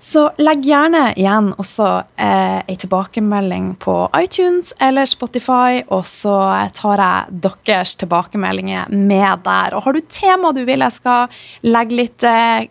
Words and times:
Så 0.00 0.22
legg 0.40 0.64
gjerne 0.64 1.10
igjen 1.12 1.50
også 1.60 1.86
eh, 2.16 2.76
tilbakemelding 2.80 3.74
på 3.82 3.94
iTunes 4.16 4.72
eller 4.80 5.04
Spotify, 5.04 5.82
og 5.92 6.06
så 6.08 6.38
tar 6.72 7.02
jeg 7.04 7.40
deres 7.68 7.92
tilbakemeldinger 8.00 8.88
med 8.88 9.44
der. 9.44 9.76
Og 9.76 9.84
har 9.84 9.92
du 9.92 10.00
tema 10.08 10.54
du 10.56 10.62
vil 10.64 10.80
jeg 10.80 10.96
skal 10.96 11.42
legge 11.68 11.98
litt 11.98 12.24
eh, 12.24 12.64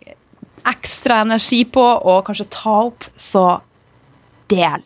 ekstra 0.74 1.22
energi 1.28 1.62
på, 1.70 1.84
og 1.86 2.26
kanskje 2.26 2.50
ta 2.56 2.74
opp, 2.88 3.06
så 3.14 3.60
del. 4.50 4.82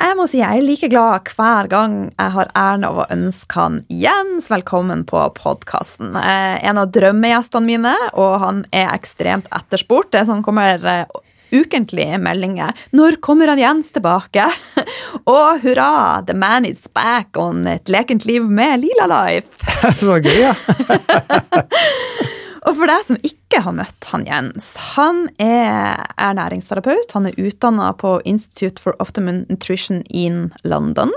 Jeg 0.00 0.16
må 0.16 0.24
si 0.28 0.38
jeg 0.40 0.60
er 0.60 0.64
like 0.64 0.88
glad 0.92 1.32
hver 1.36 1.66
gang 1.68 1.96
jeg 2.10 2.34
har 2.36 2.52
æren 2.56 2.86
av 2.88 3.02
å 3.02 3.08
ønske 3.12 3.56
han 3.56 3.80
Jens 3.92 4.46
velkommen 4.52 5.02
på 5.08 5.24
podkasten. 5.36 6.12
En 6.16 6.80
av 6.80 6.92
drømmegjestene 6.92 7.68
mine, 7.68 7.96
og 8.12 8.38
han 8.44 8.62
er 8.68 8.92
ekstremt 8.94 9.48
etterspurt. 9.52 10.12
Det 10.12 10.26
som 10.28 10.44
kommer 10.44 10.80
eh, 10.84 11.20
ukentlige 11.52 12.18
meldinger. 12.22 12.74
Når 12.96 13.20
kommer 13.24 13.52
han 13.52 13.62
Jens 13.62 13.92
tilbake? 13.94 14.48
Og 15.30 15.62
hurra, 15.64 16.22
the 16.26 16.36
man 16.36 16.66
is 16.68 16.88
back 16.94 17.36
on 17.40 17.66
et 17.70 17.88
lekent 17.88 18.26
liv 18.28 18.44
med 18.46 18.84
Lila 18.84 19.08
Life. 19.10 19.48
Så 20.04 20.20
gøy, 20.24 20.36
ja. 20.48 20.54
Og 22.68 22.76
for 22.76 22.90
deg 22.90 23.04
som 23.06 23.18
ikke 23.24 23.62
har 23.64 23.74
møtt 23.74 24.06
han 24.12 24.26
Jens, 24.28 24.66
han 24.94 25.22
er 25.40 26.02
ernæringsterapeut. 26.20 27.14
Han 27.16 27.30
er 27.30 27.38
utdanna 27.40 27.88
på 27.98 28.18
Institute 28.28 28.82
for 28.82 28.96
Optimum 29.02 29.42
Nutrition 29.48 30.02
in 30.06 30.50
London. 30.68 31.12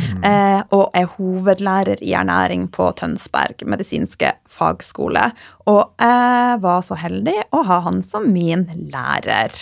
Mm. 0.00 0.24
Eh, 0.24 0.62
og 0.72 0.96
er 0.96 1.10
hovedlærer 1.18 2.00
i 2.00 2.14
ernæring 2.16 2.66
på 2.72 2.88
Tønsberg 2.96 3.66
medisinske 3.68 4.32
fagskole. 4.48 5.28
Og 5.68 5.92
jeg 6.00 6.58
var 6.64 6.82
så 6.86 6.98
heldig 6.98 7.36
å 7.52 7.62
ha 7.68 7.82
han 7.84 8.00
som 8.06 8.30
min 8.32 8.66
lærer. 8.88 9.52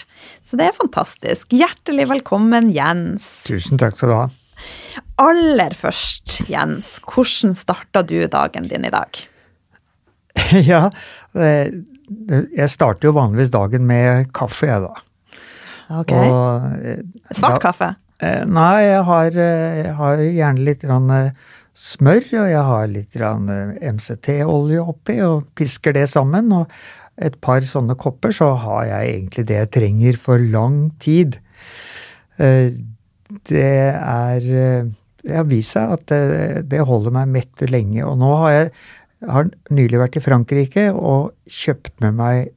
Så 0.45 0.61
det 0.61 0.71
er 0.71 0.79
fantastisk. 0.79 1.51
Hjertelig 1.51 2.09
velkommen, 2.15 2.71
Jens. 2.75 3.43
Tusen 3.49 3.81
takk 3.81 3.99
skal 3.99 4.13
du 4.13 4.19
ha. 4.21 4.25
Aller 5.21 5.75
først, 5.75 6.45
Jens, 6.51 6.97
hvordan 7.11 7.59
starta 7.59 8.07
du 8.07 8.21
dagen 8.31 8.71
din 8.71 8.87
i 8.87 8.95
dag? 8.95 9.25
ja, 10.71 10.91
jeg 11.35 12.71
starter 12.71 13.09
jo 13.09 13.17
vanligvis 13.17 13.53
dagen 13.55 13.87
med 13.89 14.31
kaffe, 14.37 14.69
jeg, 14.71 14.85
da. 14.85 15.03
Ok. 16.01 16.13
Og, 16.17 16.67
eh, 16.85 17.03
Svart 17.35 17.61
kaffe? 17.63 17.95
Eh, 18.23 18.45
nei, 18.47 18.85
jeg 18.87 19.03
har, 19.05 19.27
eh, 19.37 19.83
jeg 19.83 19.95
har 19.99 20.17
gjerne 20.17 20.65
litt 20.65 20.85
smør, 21.75 22.23
og 22.41 22.51
jeg 22.51 22.65
har 22.71 22.87
litt 22.87 23.17
MCT-olje 23.17 24.81
oppi, 24.81 25.21
og 25.21 25.49
pisker 25.55 25.93
det 25.93 26.09
sammen. 26.09 26.53
Og 26.53 26.71
et 27.19 27.41
par 27.41 27.61
sånne 27.61 27.97
kopper, 27.97 28.31
så 28.31 28.57
har 28.57 28.85
jeg 28.87 29.15
egentlig 29.15 29.47
det 29.47 29.57
jeg 29.57 29.71
trenger 29.71 30.17
for 30.17 30.39
lang 30.39 30.93
tid. 30.99 31.39
Det 32.39 33.95
er 33.95 34.91
Det 35.25 35.37
har 35.37 35.45
vist 35.45 35.73
seg 35.73 35.91
at 35.91 36.07
det, 36.07 36.69
det 36.69 36.85
holder 36.85 37.11
meg 37.11 37.29
mett 37.29 37.71
lenge. 37.71 38.05
Og 38.05 38.19
nå 38.19 38.37
har 38.37 38.51
jeg 38.51 38.73
jeg 39.25 39.33
har 39.33 39.49
nylig 39.73 40.01
vært 40.01 40.19
i 40.19 40.23
Frankrike 40.25 40.91
og 40.93 41.33
kjøpt 41.49 41.97
med 42.05 42.17
meg 42.19 42.53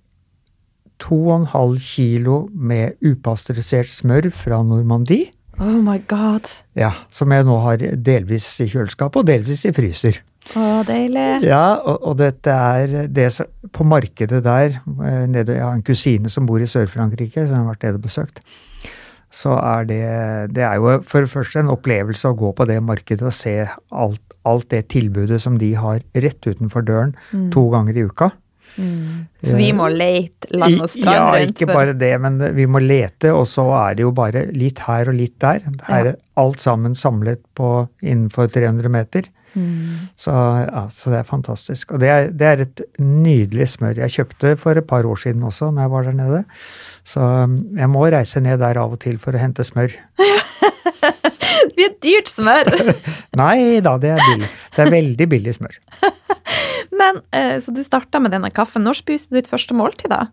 2,5 1.04 1.78
kilo 1.80 2.38
med 2.52 2.98
upasteurisert 3.06 3.90
smør 3.90 4.30
fra 4.34 4.60
Normandie. 4.66 5.30
Oh 5.58 5.80
my 5.82 5.98
god. 6.10 6.50
Ja, 6.78 6.92
Som 7.10 7.32
jeg 7.34 7.46
nå 7.48 7.56
har 7.64 7.82
delvis 7.82 8.50
i 8.62 8.68
kjøleskapet 8.70 9.24
og 9.24 9.30
delvis 9.30 9.64
i 9.66 9.74
fryser. 9.74 10.20
Å, 10.58 10.84
deilig. 10.88 11.48
Ja, 11.48 11.80
og, 11.82 11.98
og, 12.12 12.18
dette 12.22 12.54
er 12.54 13.10
det 13.12 13.26
som 13.36 13.50
På 13.76 13.84
markedet 13.84 14.40
der 14.46 14.78
eh, 14.78 15.26
nede, 15.28 15.58
Jeg 15.58 15.66
har 15.66 15.74
en 15.76 15.84
kusine 15.84 16.32
som 16.32 16.46
bor 16.48 16.64
i 16.64 16.70
Sør-Frankrike, 16.70 17.44
som 17.50 17.58
har 17.58 17.74
vært 17.74 17.84
nede 17.84 18.00
og 18.00 18.06
besøkt 18.06 18.40
så 19.34 19.58
er 19.60 19.88
det 19.90 20.04
Det 20.56 20.64
er 20.64 20.80
jo 20.80 20.98
for 21.04 21.26
det 21.26 21.32
første 21.32 21.60
en 21.60 21.74
opplevelse 21.74 22.32
å 22.32 22.38
gå 22.38 22.54
på 22.56 22.68
det 22.70 22.80
markedet 22.84 23.28
og 23.28 23.36
se 23.36 23.60
alt, 23.92 24.22
alt 24.48 24.70
det 24.72 24.88
tilbudet 24.94 25.42
som 25.44 25.58
de 25.60 25.74
har 25.76 26.02
rett 26.16 26.48
utenfor 26.48 26.86
døren 26.88 27.16
mm. 27.32 27.50
to 27.52 27.68
ganger 27.74 27.98
i 27.98 28.06
uka. 28.08 28.32
Mm. 28.78 29.26
Så 29.42 29.58
vi 29.58 29.72
må 29.74 29.88
lete 29.90 30.52
land 30.54 30.82
og 30.84 30.92
strand 30.94 31.18
rundt? 31.18 31.42
Ja, 31.42 31.52
ikke 31.52 31.70
bare 31.72 31.96
det, 31.98 32.14
men 32.22 32.38
vi 32.56 32.68
må 32.70 32.82
lete, 32.84 33.34
og 33.34 33.48
så 33.50 33.66
er 33.80 33.98
det 33.98 34.06
jo 34.06 34.14
bare 34.16 34.46
litt 34.54 34.84
her 34.86 35.10
og 35.10 35.18
litt 35.18 35.36
der. 35.44 35.64
Det 35.66 35.90
er 36.00 36.12
alt 36.38 36.62
sammen 36.62 36.96
samlet 36.98 37.42
på 37.58 37.72
innenfor 38.06 38.52
300 38.54 38.94
meter. 38.94 39.32
Mm. 39.58 40.10
Så, 40.20 40.32
ja, 40.32 40.84
så, 40.94 41.10
det 41.10 41.20
er 41.20 41.28
fantastisk. 41.28 41.96
Og 41.96 42.02
det 42.04 42.10
er, 42.14 42.30
det 42.30 42.48
er, 42.48 42.64
et 42.68 42.84
nydelig 43.02 43.72
smør. 43.74 43.98
Jeg 44.04 44.14
kjøpte 44.14 44.54
for 44.62 44.78
et 44.78 44.88
par 44.88 45.08
år 45.10 45.18
siden 45.24 45.46
også, 45.48 45.72
når 45.74 45.88
jeg 45.88 45.94
var 45.96 46.08
der 46.08 46.18
nede. 46.20 46.44
Så 47.08 47.24
um, 47.24 47.58
jeg 47.78 47.90
må 47.90 48.06
reise 48.14 48.44
ned 48.44 48.62
der 48.62 48.80
av 48.82 48.94
og 48.94 49.02
til 49.02 49.18
for 49.22 49.34
å 49.34 49.42
hente 49.42 49.66
smør. 49.66 49.96
det 51.02 51.74
blir 51.78 51.96
dyrt 52.06 52.30
smør. 52.32 52.70
Nei 53.42 53.80
da, 53.86 53.98
det 54.02 54.14
er 54.14 54.24
billig. 54.24 54.52
Det 54.76 54.86
er 54.86 54.94
veldig 54.94 55.30
billig 55.34 55.58
smør. 55.58 55.80
Men, 57.00 57.22
eh, 57.34 57.58
Så 57.64 57.74
du 57.74 57.82
starta 57.86 58.22
med 58.22 58.36
denne 58.36 58.54
kaffen. 58.54 58.86
Når 58.86 59.02
spiser 59.02 59.32
du 59.32 59.42
ditt 59.42 59.50
første 59.50 59.76
måltid, 59.78 60.14
da? 60.14 60.28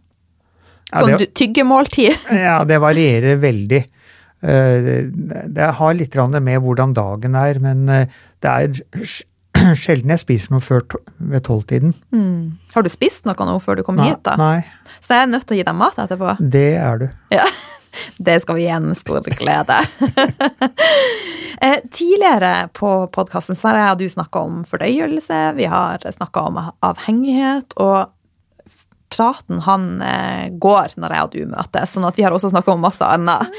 Sånn 0.95 1.15
ja, 1.15 1.19
det, 1.19 1.33
tyggemåltid? 1.35 2.29
ja, 2.45 2.61
det 2.69 2.77
varierer 2.83 3.41
veldig. 3.43 3.81
Eh, 4.45 5.07
det 5.47 5.71
har 5.79 5.95
litt 5.97 6.15
med 6.15 6.61
hvordan 6.61 6.93
dagen 6.95 7.37
er, 7.39 7.61
men 7.61 7.89
eh, 7.89 8.09
det 8.45 8.51
er 8.51 9.15
sjelden 9.85 10.13
jeg 10.13 10.21
spiser 10.21 10.55
noe 10.55 10.65
før 10.65 10.85
ved 11.19 11.47
tolvtiden. 11.47 11.95
Mm. 12.13 12.59
Har 12.75 12.85
du 12.85 12.91
spist 12.93 13.25
noe 13.25 13.49
nå 13.49 13.59
før 13.65 13.81
du 13.81 13.85
kom 13.87 13.97
nei, 13.97 14.11
hit, 14.11 14.25
da? 14.27 14.37
Nei. 14.41 14.99
Så 15.01 15.15
jeg 15.15 15.25
er 15.25 15.31
nødt 15.33 15.47
til 15.49 15.57
å 15.57 15.61
gi 15.61 15.69
deg 15.71 15.79
mat 15.79 16.03
etterpå? 16.05 16.37
Det 16.41 16.73
er 16.81 17.05
du. 17.05 17.09
Ja. 17.35 17.47
Det 18.19 18.41
skal 18.43 18.57
vi 18.59 18.65
gi 18.65 18.73
en 18.75 18.95
stor 18.99 19.25
glede. 19.39 19.81
Eh, 21.63 21.79
tidligere 21.95 22.67
på 22.75 22.89
podkasten 23.15 23.57
har 23.63 23.77
jeg 23.79 23.93
og 23.93 24.01
du 24.01 24.09
snakka 24.11 24.41
om 24.43 24.57
fordøyelse, 24.67 25.37
vi 25.55 25.69
har 25.71 26.03
snakka 26.03 26.43
om 26.51 26.59
avhengighet, 26.59 27.77
og 27.81 28.11
praten 29.15 29.63
han 29.65 29.87
går 30.61 30.99
når 30.99 31.15
jeg 31.15 31.29
og 31.29 31.37
du 31.39 31.55
møtes, 31.55 31.95
sånn 31.95 32.09
at 32.11 32.19
vi 32.19 32.27
har 32.27 32.35
også 32.35 32.51
snakka 32.53 32.75
om 32.75 32.83
masse 32.85 33.07
annet. 33.07 33.55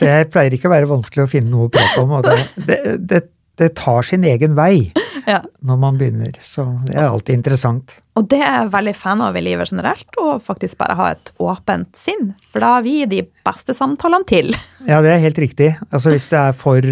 Det 0.00 0.14
pleier 0.32 0.56
ikke 0.56 0.68
å 0.70 0.74
være 0.74 0.90
vanskelig 0.90 1.24
å 1.24 1.30
finne 1.30 1.52
noe 1.52 1.68
å 1.68 1.72
prate 1.72 2.02
om, 2.02 2.14
og 2.18 2.26
det, 2.26 2.36
det, 2.68 2.80
det, 3.10 3.20
det 3.60 3.72
tar 3.78 4.06
sin 4.06 4.26
egen 4.28 4.56
vei. 4.58 4.92
Ja. 5.26 5.40
når 5.58 5.78
man 5.82 5.96
begynner. 5.98 6.36
Så 6.46 6.62
det 6.86 6.94
er 6.94 7.08
alltid 7.08 7.40
interessant. 7.40 7.96
Og 8.14 8.28
det 8.30 8.38
er 8.38 8.60
jeg 8.60 8.68
veldig 8.76 8.92
fan 8.94 9.22
av 9.26 9.34
i 9.34 9.42
livet 9.42 9.72
generelt, 9.72 10.06
å 10.22 10.36
faktisk 10.38 10.78
bare 10.78 10.94
ha 10.94 11.08
et 11.16 11.32
åpent 11.42 11.98
sinn. 11.98 12.28
For 12.46 12.62
da 12.62 12.76
har 12.76 12.84
vi 12.86 13.00
de 13.10 13.24
beste 13.46 13.74
samtalene 13.74 14.28
til. 14.28 14.54
Ja, 14.86 15.00
det 15.02 15.16
er 15.16 15.24
helt 15.24 15.40
riktig. 15.42 15.72
Altså 15.90 16.14
hvis 16.14 16.28
det 16.30 16.38
er 16.38 16.54
for, 16.56 16.86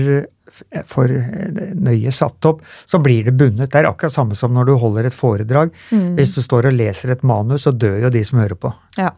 for 0.90 1.14
nøye 1.14 2.14
satt 2.14 2.50
opp, 2.50 2.64
så 2.90 2.99
blir 3.05 3.31
det 3.31 3.37
bundet. 3.38 3.70
Det 3.70 3.84
er 3.84 3.93
akkurat 3.93 4.17
samme 4.17 4.34
som 4.38 4.55
når 4.56 4.72
du 4.72 4.75
holder 4.82 5.06
et 5.08 5.17
foredrag. 5.17 5.70
Hvis 6.19 6.34
du 6.34 6.43
står 6.43 6.72
og 6.72 6.78
leser 6.81 7.14
et 7.14 7.22
manus, 7.22 7.69
så 7.69 7.70
dør 7.70 8.08
jo 8.08 8.14
de 8.19 8.25
som 8.26 8.43
hører 8.43 8.58
på. 8.58 8.75
Ja. 8.99 9.12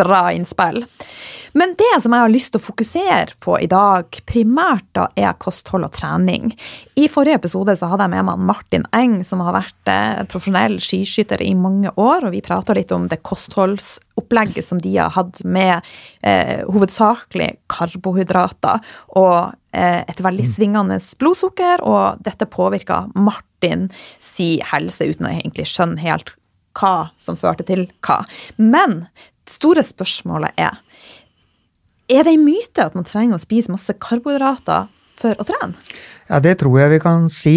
Bra 0.00 0.24
innspill. 0.32 0.84
Men 1.52 1.74
det 1.78 2.02
som 2.02 2.14
jeg 2.14 2.22
har 2.22 2.30
lyst 2.30 2.52
til 2.54 2.60
å 2.60 2.62
fokusere 2.62 3.34
på 3.42 3.56
i 3.58 3.66
dag, 3.70 4.06
primært 4.28 4.86
da, 4.94 5.08
er 5.18 5.38
kosthold 5.42 5.88
og 5.88 5.94
trening. 5.96 6.52
I 7.00 7.08
forrige 7.10 7.40
episode 7.40 7.74
så 7.78 7.88
hadde 7.90 8.06
jeg 8.06 8.14
med 8.14 8.28
meg 8.28 8.44
Martin 8.52 8.86
Eng, 8.94 9.18
som 9.26 9.42
har 9.42 9.56
vært 9.56 9.90
eh, 9.90 10.22
profesjonell 10.30 10.78
skiskytter 10.82 11.42
i 11.42 11.52
mange 11.58 11.90
år, 11.96 12.26
og 12.26 12.34
vi 12.36 12.44
prata 12.44 12.76
litt 12.76 12.94
om 12.94 13.08
det 13.10 13.22
kostholdsopplegget 13.26 14.66
som 14.66 14.82
de 14.82 14.94
har 14.98 15.14
hatt 15.16 15.42
med 15.42 15.80
eh, 16.22 16.62
hovedsakelig 16.70 17.50
karbohydrater 17.72 18.84
og 19.18 19.56
eh, 19.74 20.02
et 20.06 20.22
veldig 20.22 20.46
svingende 20.46 21.00
blodsukker, 21.18 21.82
og 21.82 22.22
dette 22.22 22.46
påvirka 22.50 23.08
Martin 23.18 23.88
si 24.22 24.52
helse 24.70 25.10
uten 25.10 25.26
å 25.26 25.34
egentlig 25.34 25.66
skjønne 25.72 25.98
helt 26.04 26.36
hva 26.78 27.10
som 27.18 27.34
førte 27.34 27.66
til 27.66 27.88
hva. 28.06 28.22
Men 28.56 29.02
store 29.50 29.84
spørsmålet 29.86 30.56
er 30.60 30.78
er 32.10 32.26
det 32.26 32.34
en 32.34 32.42
myte 32.42 32.82
at 32.82 32.96
man 32.98 33.06
trenger 33.06 33.38
å 33.38 33.42
spise 33.42 33.70
masse 33.70 33.94
karbohydrater 34.02 34.88
for 35.20 35.38
å 35.38 35.46
trene? 35.46 35.78
Ja, 36.30 36.40
det 36.42 36.56
tror 36.62 36.80
jeg 36.80 36.94
vi 36.96 37.02
kan 37.02 37.28
si. 37.30 37.56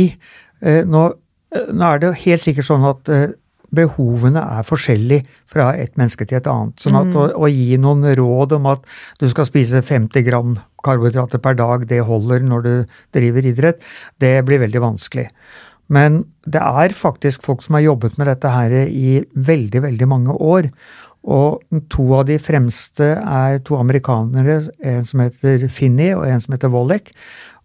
Eh, 0.61 0.83
nå, 0.85 1.07
eh, 1.53 1.71
nå 1.73 1.87
er 1.87 2.01
det 2.01 2.11
jo 2.11 2.19
helt 2.25 2.43
sikkert 2.43 2.69
sånn 2.69 2.85
at 2.85 3.09
eh, 3.09 3.31
behovene 3.73 4.43
er 4.59 4.67
forskjellige 4.67 5.25
fra 5.49 5.71
et 5.79 5.97
menneske 5.97 6.27
til 6.29 6.37
et 6.37 6.49
annet. 6.49 6.77
Sånn 6.81 6.99
at 6.99 7.15
å, 7.17 7.27
å, 7.33 7.49
gi 7.49 7.79
noen 7.81 8.05
råd 8.19 8.57
om 8.59 8.69
at 8.69 8.85
du 9.21 9.25
skal 9.31 9.47
spise 9.49 9.81
50 9.81 10.25
gram 10.27 10.57
karbohydrater 10.85 11.41
per 11.41 11.57
dag, 11.57 11.87
det 11.89 12.03
holder 12.05 12.45
når 12.45 12.65
du 12.67 12.73
driver 13.15 13.47
idrett, 13.49 13.81
det 14.21 14.35
blir 14.45 14.61
veldig 14.61 14.83
vanskelig. 14.83 15.25
Men 15.93 16.23
det 16.45 16.61
er 16.61 16.93
faktisk 16.95 17.43
folk 17.45 17.63
som 17.65 17.77
har 17.77 17.87
jobbet 17.87 18.19
med 18.19 18.29
dette 18.29 18.51
her 18.51 18.75
i 18.85 19.17
veldig, 19.33 19.81
veldig 19.87 20.09
mange 20.09 20.37
år. 20.37 20.69
Og 21.23 21.63
to 21.91 22.05
av 22.17 22.25
de 22.27 22.37
fremste 22.41 23.13
er 23.15 23.61
to 23.63 23.77
amerikanere, 23.79 24.59
en 24.83 25.05
som 25.07 25.23
heter 25.23 25.69
Finney 25.71 26.11
og 26.17 26.27
en 26.27 26.43
som 26.43 26.55
heter 26.55 26.71
Wollek. 26.73 27.13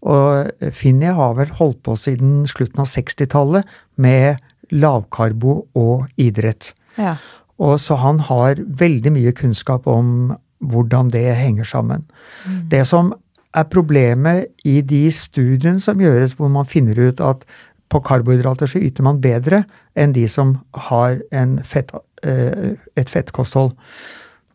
Og 0.07 0.71
Finney 0.75 1.11
har 1.15 1.35
vel 1.41 1.51
holdt 1.59 1.83
på 1.87 1.97
siden 1.99 2.45
slutten 2.47 2.85
av 2.85 2.91
60-tallet 2.93 3.67
med 3.99 4.39
lavkarbo 4.71 5.61
og 5.79 6.07
idrett. 6.21 6.73
Ja. 6.99 7.17
Og 7.59 7.81
så 7.83 7.99
han 7.99 8.21
har 8.29 8.61
veldig 8.61 9.15
mye 9.17 9.35
kunnskap 9.35 9.89
om 9.91 10.37
hvordan 10.59 11.11
det 11.11 11.27
henger 11.39 11.67
sammen. 11.67 12.05
Mm. 12.47 12.61
Det 12.71 12.85
som 12.87 13.11
er 13.57 13.67
problemet 13.73 14.47
i 14.69 14.81
de 14.85 15.07
studiene 15.15 15.81
som 15.83 16.01
gjøres 16.03 16.37
hvor 16.39 16.51
man 16.53 16.69
finner 16.69 16.99
ut 17.09 17.23
at 17.25 17.47
på 17.89 18.01
karbohydrater 18.05 18.71
så 18.71 18.81
yter 18.83 19.07
man 19.07 19.21
bedre 19.25 19.63
enn 19.99 20.15
de 20.17 20.27
som 20.29 20.59
har 20.89 21.21
fett, 21.65 21.93
eh, 22.23 22.75
et 22.97 23.11
fettkosthold. 23.11 23.73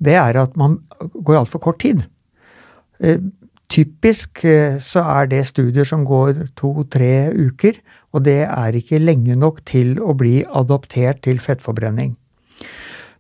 Det 0.04 0.16
er 0.20 0.38
at 0.38 0.58
man 0.58 0.80
går 1.14 1.44
altfor 1.44 1.60
kort 1.60 1.80
tid. 1.80 2.04
Eh, 3.00 3.20
typisk 3.70 4.44
eh, 4.46 4.78
så 4.78 5.04
er 5.18 5.28
det 5.32 5.46
studier 5.48 5.88
som 5.88 6.06
går 6.06 6.50
to-tre 6.60 7.34
uker, 7.34 7.80
og 8.14 8.26
det 8.28 8.44
er 8.46 8.78
ikke 8.78 9.02
lenge 9.02 9.36
nok 9.36 9.64
til 9.66 9.98
å 10.02 10.14
bli 10.14 10.44
adoptert 10.46 11.24
til 11.26 11.42
fettforbrenning. 11.42 12.14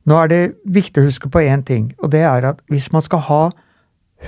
Nå 0.05 0.17
er 0.19 0.27
det 0.27 0.41
viktig 0.67 1.01
å 1.01 1.07
huske 1.07 1.31
på 1.31 1.41
én 1.47 1.63
ting, 1.65 1.93
og 2.03 2.11
det 2.11 2.25
er 2.27 2.45
at 2.51 2.59
hvis 2.69 2.91
man 2.93 3.01
skal 3.01 3.23
ha 3.29 3.43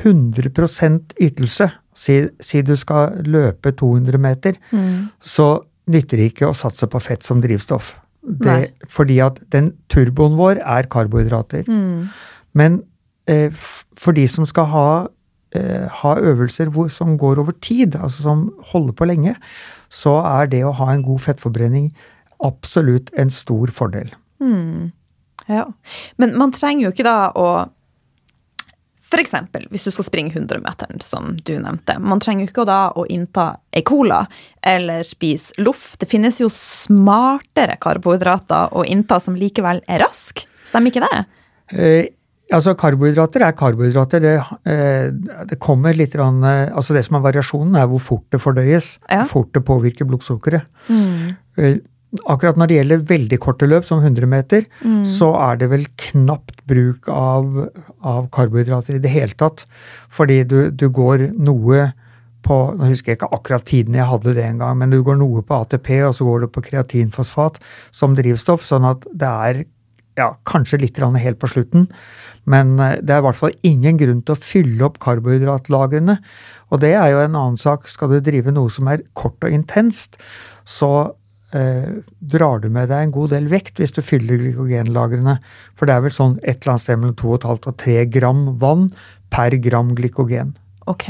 100 0.04 1.16
ytelse, 1.22 1.70
si, 1.96 2.16
si, 2.44 2.62
du 2.62 2.76
skal 2.76 3.22
løpe 3.24 3.72
200 3.72 4.20
meter, 4.20 4.58
mm. 4.72 5.12
så 5.22 5.62
nytter 5.92 6.22
det 6.22 6.32
ikke 6.32 6.50
å 6.50 6.58
satse 6.58 6.88
på 6.90 7.02
fett 7.04 7.26
som 7.26 7.44
drivstoff. 7.44 7.96
Det, 8.26 8.74
fordi 8.90 9.20
at 9.22 9.38
den 9.54 9.70
turboen 9.92 10.34
vår 10.40 10.58
er 10.64 10.88
karbohydrater. 10.90 11.68
Mm. 11.70 12.08
Men 12.58 12.80
eh, 13.30 13.54
for 13.54 14.18
de 14.18 14.26
som 14.30 14.48
skal 14.50 14.66
ha, 14.72 14.88
eh, 15.54 15.86
ha 16.02 16.16
øvelser 16.18 16.72
hvor, 16.74 16.90
som 16.90 17.20
går 17.22 17.44
over 17.44 17.54
tid, 17.62 17.96
altså 18.00 18.26
som 18.26 18.48
holder 18.72 18.98
på 18.98 19.10
lenge, 19.12 19.36
så 19.94 20.18
er 20.26 20.50
det 20.50 20.64
å 20.66 20.74
ha 20.80 20.90
en 20.94 21.06
god 21.06 21.22
fettforbrenning 21.28 21.92
absolutt 22.44 23.14
en 23.20 23.30
stor 23.30 23.70
fordel. 23.74 24.10
Mm. 24.42 24.92
Ja. 25.48 25.68
Men 26.18 26.34
man 26.40 26.54
trenger 26.56 26.88
jo 26.88 26.96
ikke 26.96 27.08
da 27.08 27.30
å 27.38 27.48
F.eks. 29.06 29.36
hvis 29.70 29.86
du 29.86 29.92
skal 29.94 30.08
springe 30.08 30.34
100-meteren, 30.34 31.02
som 31.06 31.36
du 31.46 31.54
nevnte. 31.60 31.98
Man 32.02 32.22
trenger 32.24 32.46
jo 32.46 32.52
ikke 32.52 32.66
da 32.68 32.80
å 32.98 33.06
innta 33.12 33.52
ei 33.76 33.84
cola 33.86 34.24
eller 34.66 35.06
spise 35.08 35.54
loff. 35.62 35.94
Det 36.02 36.10
finnes 36.10 36.42
jo 36.42 36.50
smartere 36.52 37.78
karbohydrater 37.82 38.74
å 38.74 38.86
innta 38.90 39.20
som 39.22 39.38
likevel 39.38 39.84
er 39.88 40.02
rask. 40.08 40.46
Stemmer 40.66 40.92
ikke 40.92 41.06
det? 41.06 41.24
Eh, 41.78 42.10
altså, 42.50 42.74
karbohydrater 42.82 43.46
er 43.46 43.58
karbohydrater. 43.58 44.26
Det, 44.26 44.36
eh, 44.74 45.10
det 45.52 45.60
kommer 45.62 45.94
litt 45.94 46.18
rann, 46.18 46.44
eh, 46.44 46.74
altså 46.74 46.98
Det 46.98 47.06
som 47.06 47.20
er 47.20 47.28
variasjonen, 47.30 47.78
er 47.78 47.88
hvor 47.92 48.02
fort 48.02 48.26
det 48.32 48.42
fordøyes. 48.42 48.98
Ja. 49.10 49.24
Hvor 49.24 49.46
fort 49.46 49.54
det 49.54 49.66
påvirker 49.66 50.10
blodsukkeret. 50.10 50.66
Mm. 50.90 51.82
Akkurat 52.32 52.58
når 52.60 52.70
det 52.70 52.80
gjelder 52.80 53.06
veldig 53.10 53.40
korte 53.44 53.68
løp, 53.70 53.86
som 53.88 54.02
100 54.04 54.30
meter, 54.30 54.66
mm. 54.82 55.04
så 55.10 55.32
er 55.50 55.60
det 55.62 55.70
vel 55.74 55.86
knapt 56.10 56.64
bruk 56.70 57.10
av, 57.12 57.68
av, 58.02 58.26
karbohydrater 58.36 58.98
i 58.98 59.04
det 59.04 59.14
hele 59.14 59.38
tatt. 59.38 59.66
Fordi 60.14 60.42
du, 60.48 60.60
du, 60.72 60.90
går 60.90 61.30
noe 61.36 61.92
på 62.46 62.56
Nå 62.78 62.92
husker 62.92 63.10
jeg 63.10 63.18
ikke 63.18 63.34
akkurat 63.34 63.64
tiden 63.66 63.96
jeg 63.98 64.06
hadde 64.06 64.36
det 64.38 64.44
en 64.46 64.60
gang, 64.62 64.76
men 64.78 64.92
du 64.94 65.00
går 65.02 65.16
noe 65.18 65.42
på 65.42 65.64
ATP, 65.64 65.88
og 66.06 66.12
så 66.14 66.28
går 66.28 66.44
du 66.44 66.52
på 66.54 66.62
kreatinfosfat 66.68 67.58
som 67.90 68.14
drivstoff, 68.14 68.62
sånn 68.62 68.86
at 68.86 69.08
det 69.10 69.32
er 69.50 69.62
ja, 70.20 70.28
kanskje 70.46 70.84
litt 70.84 71.00
helt 71.02 71.40
på 71.42 71.50
slutten. 71.50 71.88
Men 72.50 72.78
eh, 72.80 73.00
det 73.02 73.16
er 73.16 73.24
i 73.24 73.26
hvert 73.28 73.40
fall 73.40 73.56
ingen 73.66 74.00
grunn 74.00 74.22
til 74.22 74.36
å 74.36 74.42
fylle 74.42 74.86
opp 74.88 75.00
karbohydratlagrene. 75.04 76.20
Og 76.74 76.82
det 76.82 76.94
er 76.94 77.12
jo 77.14 77.22
en 77.24 77.38
annen 77.38 77.60
sak. 77.60 77.90
Skal 77.92 78.14
du 78.14 78.20
drive 78.24 78.54
noe 78.54 78.72
som 78.74 78.90
er 78.92 79.06
kort 79.18 79.42
og 79.46 79.54
intenst, 79.54 80.20
så 80.66 80.92
eh, 81.56 82.02
drar 82.20 82.62
du 82.64 82.70
med 82.70 82.92
deg 82.92 83.08
en 83.08 83.16
god 83.16 83.34
del 83.36 83.50
vekt 83.52 83.82
hvis 83.82 83.96
du 83.96 84.02
fyller 84.06 84.40
glykogenlagrene. 84.42 85.38
For 85.78 85.88
det 85.90 85.96
er 85.96 86.06
vel 86.06 86.16
sånn 86.16 86.38
et 86.44 86.60
eller 86.62 86.76
annet 86.76 86.86
sted 86.86 87.02
mellom 87.02 87.20
2,5 87.22 87.72
og 87.72 87.80
3 87.86 88.02
gram 88.14 88.44
vann 88.62 88.90
per 89.34 89.58
gram 89.64 89.96
glykogen. 89.98 90.54
Ok. 90.92 91.10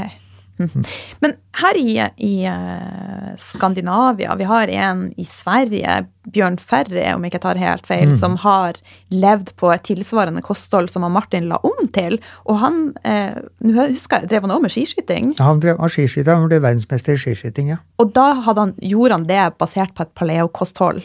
Mm. 0.58 0.84
Men 1.20 1.34
her 1.60 1.78
i, 1.78 1.94
i 2.16 2.34
uh, 2.48 3.32
Skandinavia, 3.40 4.36
vi 4.36 4.46
har 4.48 4.72
en 4.72 5.06
i 5.16 5.24
Sverige, 5.28 6.04
Bjørn 6.32 6.58
Ferre, 6.58 7.14
om 7.14 7.24
jeg 7.24 7.32
ikke 7.34 7.42
tar 7.44 7.60
helt 7.60 7.86
feil, 7.86 8.12
mm. 8.14 8.18
som 8.20 8.36
har 8.42 8.78
levd 9.14 9.52
på 9.60 9.70
et 9.74 9.84
tilsvarende 9.86 10.42
kosthold 10.44 10.90
som 10.92 11.06
Martin 11.12 11.48
la 11.50 11.60
om 11.62 11.90
til. 11.94 12.18
Og 12.50 12.60
han 12.62 12.80
eh, 13.06 13.36
husker 13.62 14.24
jeg, 14.24 14.32
drev 14.32 14.48
han 14.48 14.56
òg 14.56 14.64
med 14.66 14.74
skiskyting? 14.74 15.34
Ja, 15.36 15.50
han 15.52 15.62
drev 15.62 15.78
med 15.80 15.92
skiskyting, 15.94 16.32
han 16.32 16.48
ble 16.50 16.62
verdensmester 16.64 17.14
i 17.14 17.20
skiskyting, 17.20 17.74
ja. 17.76 17.82
Og 18.02 18.10
da 18.16 18.32
han, 18.48 18.74
gjorde 18.82 19.20
han 19.20 19.28
det 19.30 19.44
basert 19.60 19.94
på 19.94 20.06
et 20.06 20.16
paleokosthold? 20.18 21.04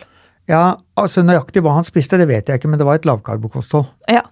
Ja, 0.51 0.75
altså 0.99 1.23
Nøyaktig 1.23 1.61
hva 1.63 1.77
han 1.77 1.85
spiste, 1.87 2.17
det 2.19 2.27
vet 2.27 2.49
jeg 2.49 2.59
ikke, 2.59 2.69
men 2.71 2.79
det 2.81 2.85
var 2.87 2.99
et 2.99 3.07
lavkarbokosthold. 3.07 3.85
Ja, 4.11 4.23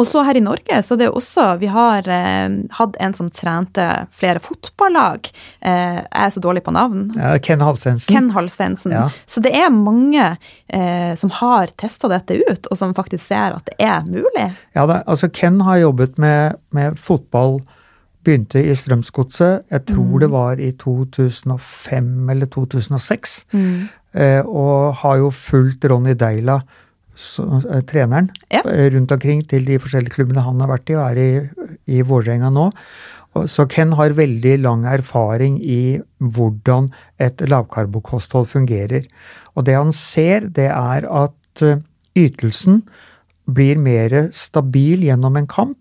Og 0.00 0.08
så 0.08 0.22
her 0.24 0.38
i 0.38 0.42
Norge 0.44 0.78
så 0.86 0.96
det 0.96 1.08
er 1.08 1.16
også 1.16 1.44
Vi 1.60 1.68
har 1.72 2.08
eh, 2.08 2.46
hatt 2.78 2.96
en 3.02 3.16
som 3.16 3.28
trente 3.34 3.84
flere 4.16 4.40
fotballag. 4.42 5.28
Eh, 5.60 6.00
jeg 6.00 6.24
er 6.24 6.32
så 6.32 6.42
dårlig 6.42 6.64
på 6.64 6.74
navn. 6.76 7.10
Ja, 7.16 7.36
Ken 7.42 7.64
Halstensen. 7.64 8.14
Ken 8.14 8.32
Halstensen. 8.32 8.96
Ja. 8.96 9.06
Så 9.28 9.42
det 9.44 9.52
er 9.56 9.68
mange 9.74 10.32
eh, 10.32 11.12
som 11.20 11.32
har 11.42 11.72
testa 11.76 12.10
dette 12.12 12.40
ut, 12.40 12.70
og 12.70 12.80
som 12.80 12.96
faktisk 12.96 13.26
ser 13.28 13.58
at 13.58 13.68
det 13.68 13.76
er 13.84 14.06
mulig. 14.08 14.50
Ja, 14.76 14.86
det, 14.88 15.02
altså 15.04 15.28
Ken 15.28 15.60
har 15.66 15.82
jobbet 15.84 16.16
med, 16.22 16.60
med 16.76 16.96
fotball 17.00 17.60
begynte 18.26 18.62
i 18.64 18.74
Strømsgodset, 18.74 19.66
jeg 19.70 19.84
tror 19.86 20.16
mm. 20.16 20.20
det 20.24 20.28
var 20.32 20.62
i 20.62 20.72
2005 20.80 22.30
eller 22.32 22.50
2006. 22.50 23.36
Mm. 23.52 23.86
Eh, 24.16 24.40
og 24.40 24.96
har 25.02 25.18
jo 25.20 25.30
fulgt 25.34 25.84
Ronny 25.90 26.14
Deila, 26.16 26.56
eh, 26.56 27.82
treneren, 27.88 28.30
ja. 28.50 28.62
Eh, 28.64 28.88
rundt 28.94 29.12
omkring 29.12 29.42
til 29.46 29.64
de 29.64 29.78
forskjellige 29.78 30.16
klubbene 30.16 30.44
han 30.44 30.60
har 30.60 30.72
vært 30.72 30.90
i, 30.90 30.96
og 30.96 31.10
er 31.10 31.18
i, 31.20 31.32
i 31.98 32.02
Vålerenga 32.02 32.50
nå. 32.50 32.70
Så 33.36 33.66
Ken 33.68 33.92
har 33.92 34.16
veldig 34.16 34.62
lang 34.62 34.86
erfaring 34.88 35.58
i 35.60 36.00
hvordan 36.18 36.88
et 37.20 37.36
lavkarbokosthold 37.36 38.46
fungerer. 38.48 39.04
Og 39.54 39.66
det 39.66 39.74
han 39.76 39.92
ser, 39.92 40.48
det 40.48 40.70
er 40.72 41.04
at 41.04 41.64
ytelsen 42.16 42.80
blir 43.44 43.76
mer 43.76 44.30
stabil 44.32 45.04
gjennom 45.04 45.36
en 45.36 45.46
kamp. 45.46 45.76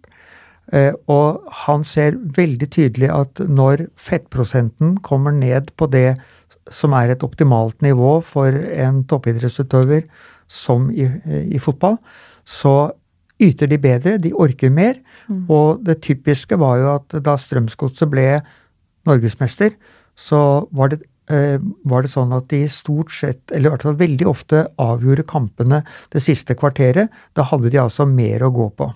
Og 1.08 1.48
han 1.64 1.88
ser 1.88 2.20
veldig 2.20 2.68
tydelig 2.76 3.08
at 3.08 3.40
når 3.40 3.88
fettprosenten 3.96 4.98
kommer 5.00 5.32
ned 5.32 5.72
på 5.80 5.88
det 5.88 6.18
som 6.72 6.96
er 6.98 7.14
et 7.14 7.24
optimalt 7.26 7.82
nivå 7.86 8.20
for 8.26 8.54
en 8.54 9.04
toppidrettsutøver 9.06 10.06
som 10.52 10.90
i, 10.94 11.08
i 11.54 11.62
fotball, 11.62 11.98
så 12.46 12.92
yter 13.42 13.70
de 13.70 13.80
bedre, 13.82 14.18
de 14.22 14.32
orker 14.34 14.72
mer. 14.74 15.00
Mm. 15.30 15.44
Og 15.52 15.82
det 15.86 16.00
typiske 16.06 16.58
var 16.60 16.80
jo 16.82 16.94
at 16.96 17.18
da 17.26 17.36
Strømsgodset 17.40 18.10
ble 18.12 18.30
norgesmester, 19.06 19.76
så 20.16 20.40
var 20.76 20.94
det, 20.94 21.02
eh, 21.30 21.58
var 21.86 22.06
det, 22.06 22.14
sånn 22.14 22.34
at 22.36 22.48
de 22.54 22.64
stort 22.72 23.12
sett, 23.12 23.44
eller 23.52 23.70
i 23.70 23.74
hvert 23.76 23.88
fall 23.88 24.00
veldig 24.00 24.30
ofte, 24.32 24.66
avgjorde 24.82 25.28
kampene 25.28 25.84
det 26.14 26.24
siste 26.24 26.56
kvarteret. 26.58 27.12
Da 27.36 27.44
hadde 27.50 27.74
de 27.74 27.82
altså 27.82 28.08
mer 28.08 28.46
å 28.46 28.54
gå 28.54 28.70
på. 28.78 28.90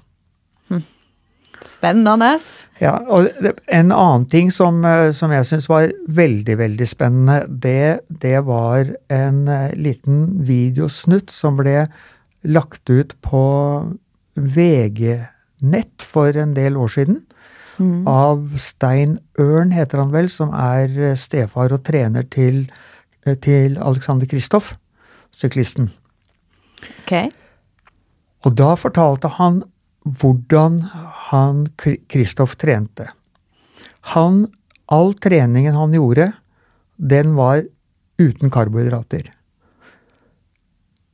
Spennende. 1.66 2.40
Ja, 2.80 2.96
og 3.12 3.28
En 3.68 3.92
annen 3.92 4.26
ting 4.32 4.52
som, 4.52 4.84
eh, 4.86 5.12
som 5.12 5.32
jeg 5.32 5.46
syns 5.46 5.68
var 5.70 5.92
veldig, 6.08 6.58
veldig 6.58 6.88
spennende, 6.88 7.46
det, 7.48 8.00
det 8.08 8.46
var 8.48 8.94
en 9.10 9.48
eh, 9.48 9.74
liten 9.76 10.46
videosnutt 10.48 11.32
som 11.32 11.58
ble 11.60 11.88
lagt 12.44 12.90
ut 12.90 13.16
på 13.22 13.44
VG-nett 14.36 16.02
for 16.02 16.38
en 16.38 16.54
del 16.56 16.78
år 16.78 16.88
siden. 16.88 17.24
Mm. 17.80 18.08
Av 18.08 18.56
Stein 18.60 19.20
Ørn, 19.40 19.72
heter 19.72 20.00
han 20.00 20.14
vel, 20.16 20.30
som 20.32 20.54
er 20.56 20.88
eh, 21.12 21.18
stefar 21.20 21.76
og 21.76 21.84
trener 21.84 22.24
til, 22.32 22.70
til 23.44 23.78
Alexander 23.78 24.28
Kristoff, 24.28 24.74
syklisten. 25.32 25.92
Okay. 27.04 27.28
Og 28.48 28.56
da 28.56 28.72
fortalte 28.80 29.28
han 29.36 29.64
hvordan 30.08 30.80
han 31.30 31.68
Kristoff 31.80 32.56
trente. 32.60 33.10
Han 34.14 34.48
All 34.90 35.14
treningen 35.22 35.76
han 35.78 35.94
gjorde, 35.94 36.32
den 36.98 37.36
var 37.38 37.62
uten 38.18 38.50
karbohydrater. 38.50 39.28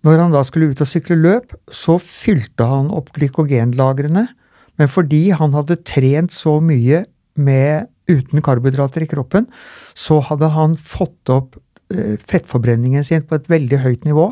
Når 0.06 0.22
han 0.22 0.36
da 0.36 0.44
skulle 0.48 0.70
ut 0.72 0.84
og 0.84 0.88
sykle 0.88 1.18
løp, 1.20 1.58
så 1.68 1.98
fylte 2.00 2.68
han 2.70 2.88
opp 2.96 3.12
glykogenlagrene, 3.18 4.28
men 4.80 4.92
fordi 4.92 5.26
han 5.36 5.56
hadde 5.58 5.82
trent 5.84 6.32
så 6.36 6.60
mye 6.64 7.04
med, 7.36 7.90
uten 8.08 8.44
karbohydrater 8.46 9.04
i 9.04 9.10
kroppen, 9.12 9.50
så 9.98 10.22
hadde 10.24 10.52
han 10.54 10.76
fått 10.78 11.32
opp 11.34 11.58
eh, 11.92 12.16
fettforbrenningen 12.22 13.04
sin 13.04 13.26
på 13.26 13.40
et 13.40 13.50
veldig 13.50 13.82
høyt 13.82 14.06
nivå. 14.08 14.30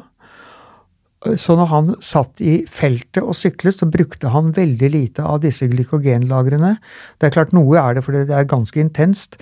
Så 1.40 1.56
når 1.56 1.70
han 1.72 1.92
satt 2.04 2.42
i 2.44 2.56
feltet 2.70 3.22
og 3.24 3.36
syklet, 3.38 3.78
så 3.78 3.88
brukte 3.90 4.32
han 4.34 4.52
veldig 4.56 4.90
lite 4.92 5.24
av 5.24 5.40
disse 5.46 5.70
glykogenlagrene. 5.72 6.74
Det 7.20 7.30
er 7.30 7.36
klart 7.36 7.54
noe 7.56 7.80
er 7.80 7.96
det 7.96 8.04
for 8.04 8.18
det 8.18 8.36
er 8.36 8.50
ganske 8.50 8.82
intenst, 8.82 9.38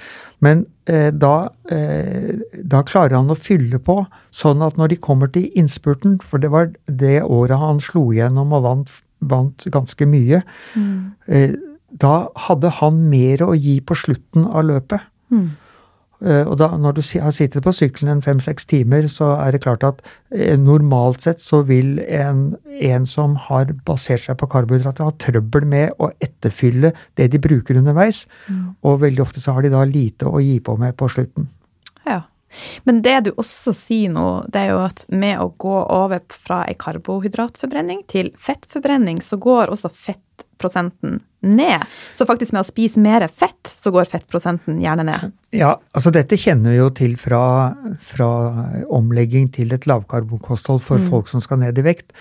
men 0.46 0.66
eh, 0.90 1.10
da, 1.14 1.50
eh, 1.74 2.38
da, 2.54 2.84
klarer 2.86 3.18
han 3.18 3.34
å 3.34 3.40
fylle 3.40 3.82
på, 3.82 3.98
sånn 4.30 4.62
at 4.66 4.78
når 4.78 4.94
de 4.94 5.00
kommer 5.02 5.32
til 5.34 5.50
innspurten, 5.58 6.20
for 6.22 6.44
det 6.44 6.52
var 6.54 6.70
det 6.86 7.24
året 7.26 7.62
han 7.62 7.82
slo 7.82 8.08
igjennom 8.14 8.54
og 8.58 8.66
vant, 8.68 8.94
vant 9.34 9.66
ganske 9.74 10.08
mye, 10.10 10.44
mm. 10.78 10.96
eh, 11.34 11.58
da 11.92 12.16
hadde 12.48 12.72
han 12.78 13.04
mer 13.12 13.44
å 13.44 13.56
gi 13.58 13.80
på 13.84 13.98
slutten 13.98 14.46
av 14.48 14.70
løpet. 14.70 15.10
Mm. 15.34 15.50
Eh, 16.22 16.44
og 16.46 16.58
da, 16.62 16.70
når 16.78 16.98
du 16.98 17.02
har 17.24 17.34
sittet 17.34 17.64
på 17.66 17.74
sykkelen 17.74 18.12
en 18.14 18.24
fem-seks 18.26 18.68
timer, 18.70 19.08
så 19.10 19.34
er 19.40 19.56
det 19.56 19.64
klart 19.64 19.86
at 19.88 20.02
eh, 20.30 20.54
normalt 20.60 21.26
sett 21.26 21.42
så 21.42 21.64
vil 21.66 21.96
en, 22.06 22.52
en 22.78 23.08
som 23.10 23.34
har 23.48 23.74
basert 23.88 24.28
seg 24.28 24.38
på 24.38 24.50
karbohydrater, 24.52 25.08
ha 25.08 25.16
trøbbel 25.22 25.66
med 25.72 25.96
å 25.98 26.12
etterfylle 26.22 26.94
det 27.18 27.32
de 27.34 27.42
bruker 27.42 27.80
underveis. 27.82 28.26
Mm. 28.48 28.76
Og 28.86 29.02
veldig 29.06 29.26
ofte 29.26 29.42
så 29.42 29.56
har 29.58 29.66
de 29.66 29.74
da 29.74 29.82
lite 29.88 30.30
å 30.30 30.44
gi 30.44 30.60
på 30.62 30.78
med 30.82 30.94
på 31.00 31.10
slutten. 31.12 31.50
Ja. 32.06 32.22
Men 32.84 33.00
det 33.02 33.18
du 33.26 33.32
også 33.40 33.72
sier 33.76 34.12
nå, 34.12 34.28
det 34.52 34.66
er 34.66 34.74
jo 34.74 34.82
at 34.84 35.06
med 35.10 35.40
å 35.40 35.54
gå 35.62 35.78
over 35.88 36.22
fra 36.36 36.66
ei 36.68 36.76
karbohydratforbrenning 36.78 38.04
til 38.12 38.34
fettforbrenning, 38.38 39.22
så 39.24 39.40
går 39.42 39.72
også 39.72 39.90
fettprosenten 40.62 41.20
ned. 41.42 41.82
Så 42.14 42.26
faktisk 42.26 42.54
med 42.54 42.62
å 42.62 42.68
spise 42.68 43.02
mer 43.02 43.26
fett, 43.28 43.68
så 43.68 43.92
går 43.92 44.10
fettprosenten 44.10 44.80
gjerne 44.82 45.06
ned. 45.08 45.34
Ja, 45.52 45.80
altså 45.94 46.14
dette 46.14 46.38
kjenner 46.38 46.72
vi 46.72 46.78
jo 46.78 46.90
til 46.94 47.18
fra, 47.18 47.74
fra 48.00 48.30
omlegging 48.94 49.50
til 49.52 49.74
et 49.74 49.88
lavkarbonkosthold 49.90 50.82
for 50.86 51.02
mm. 51.02 51.10
folk 51.10 51.32
som 51.32 51.42
skal 51.42 51.62
ned 51.64 51.78
i 51.82 51.86
vekt. 51.86 52.14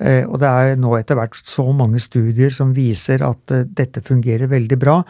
Eh, 0.00 0.22
og 0.24 0.38
det 0.40 0.48
er 0.48 0.78
nå 0.80 0.94
etter 0.96 1.18
hvert 1.18 1.36
så 1.36 1.66
mange 1.76 2.00
studier 2.00 2.52
som 2.54 2.72
viser 2.76 3.24
at 3.26 3.52
eh, 3.52 3.66
dette 3.66 4.04
fungerer 4.06 4.50
veldig 4.50 4.78
bra 4.80 5.00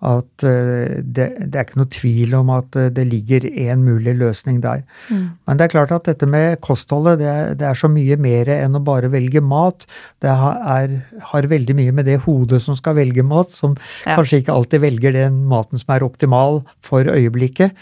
at 0.00 0.44
eh, 0.48 1.00
det, 1.04 1.26
det, 1.44 1.52
er 1.52 1.66
ikke 1.66 1.80
noe 1.80 1.92
tvil 1.92 2.36
om 2.38 2.52
at 2.54 2.76
eh, 2.78 2.88
det 2.96 3.04
ligger 3.10 3.44
en 3.66 3.82
mulig 3.84 4.14
løsning 4.16 4.62
der. 4.64 4.82
Mm. 5.10 5.26
Men 5.46 5.60
det 5.60 5.66
er 5.66 5.74
klart 5.74 5.92
at 5.92 6.08
dette 6.08 6.28
med 6.30 6.60
kostholdet, 6.64 7.20
det 7.20 7.28
er, 7.28 7.50
det 7.60 7.66
er, 7.68 7.76
så 7.76 7.90
mye 7.92 8.16
mer 8.20 8.48
enn 8.54 8.78
å 8.78 8.82
bare 8.84 9.10
velge 9.12 9.42
mat. 9.44 9.84
Det 10.24 10.30
er, 10.32 10.94
har 11.32 11.50
veldig 11.52 11.76
mye 11.76 11.96
med 11.96 12.08
det 12.08 12.22
hodet 12.24 12.62
som 12.64 12.78
skal 12.78 12.96
velge 13.00 13.24
mat, 13.26 13.52
som 13.52 13.76
ja. 14.06 14.16
kanskje 14.16 14.40
ikke 14.40 14.56
alltid 14.56 14.86
velger 14.86 15.18
den 15.18 15.42
maten 15.50 15.82
som 15.82 15.92
er 15.96 16.06
optimal 16.06 16.62
for 16.86 17.04
øyeblikket. 17.04 17.76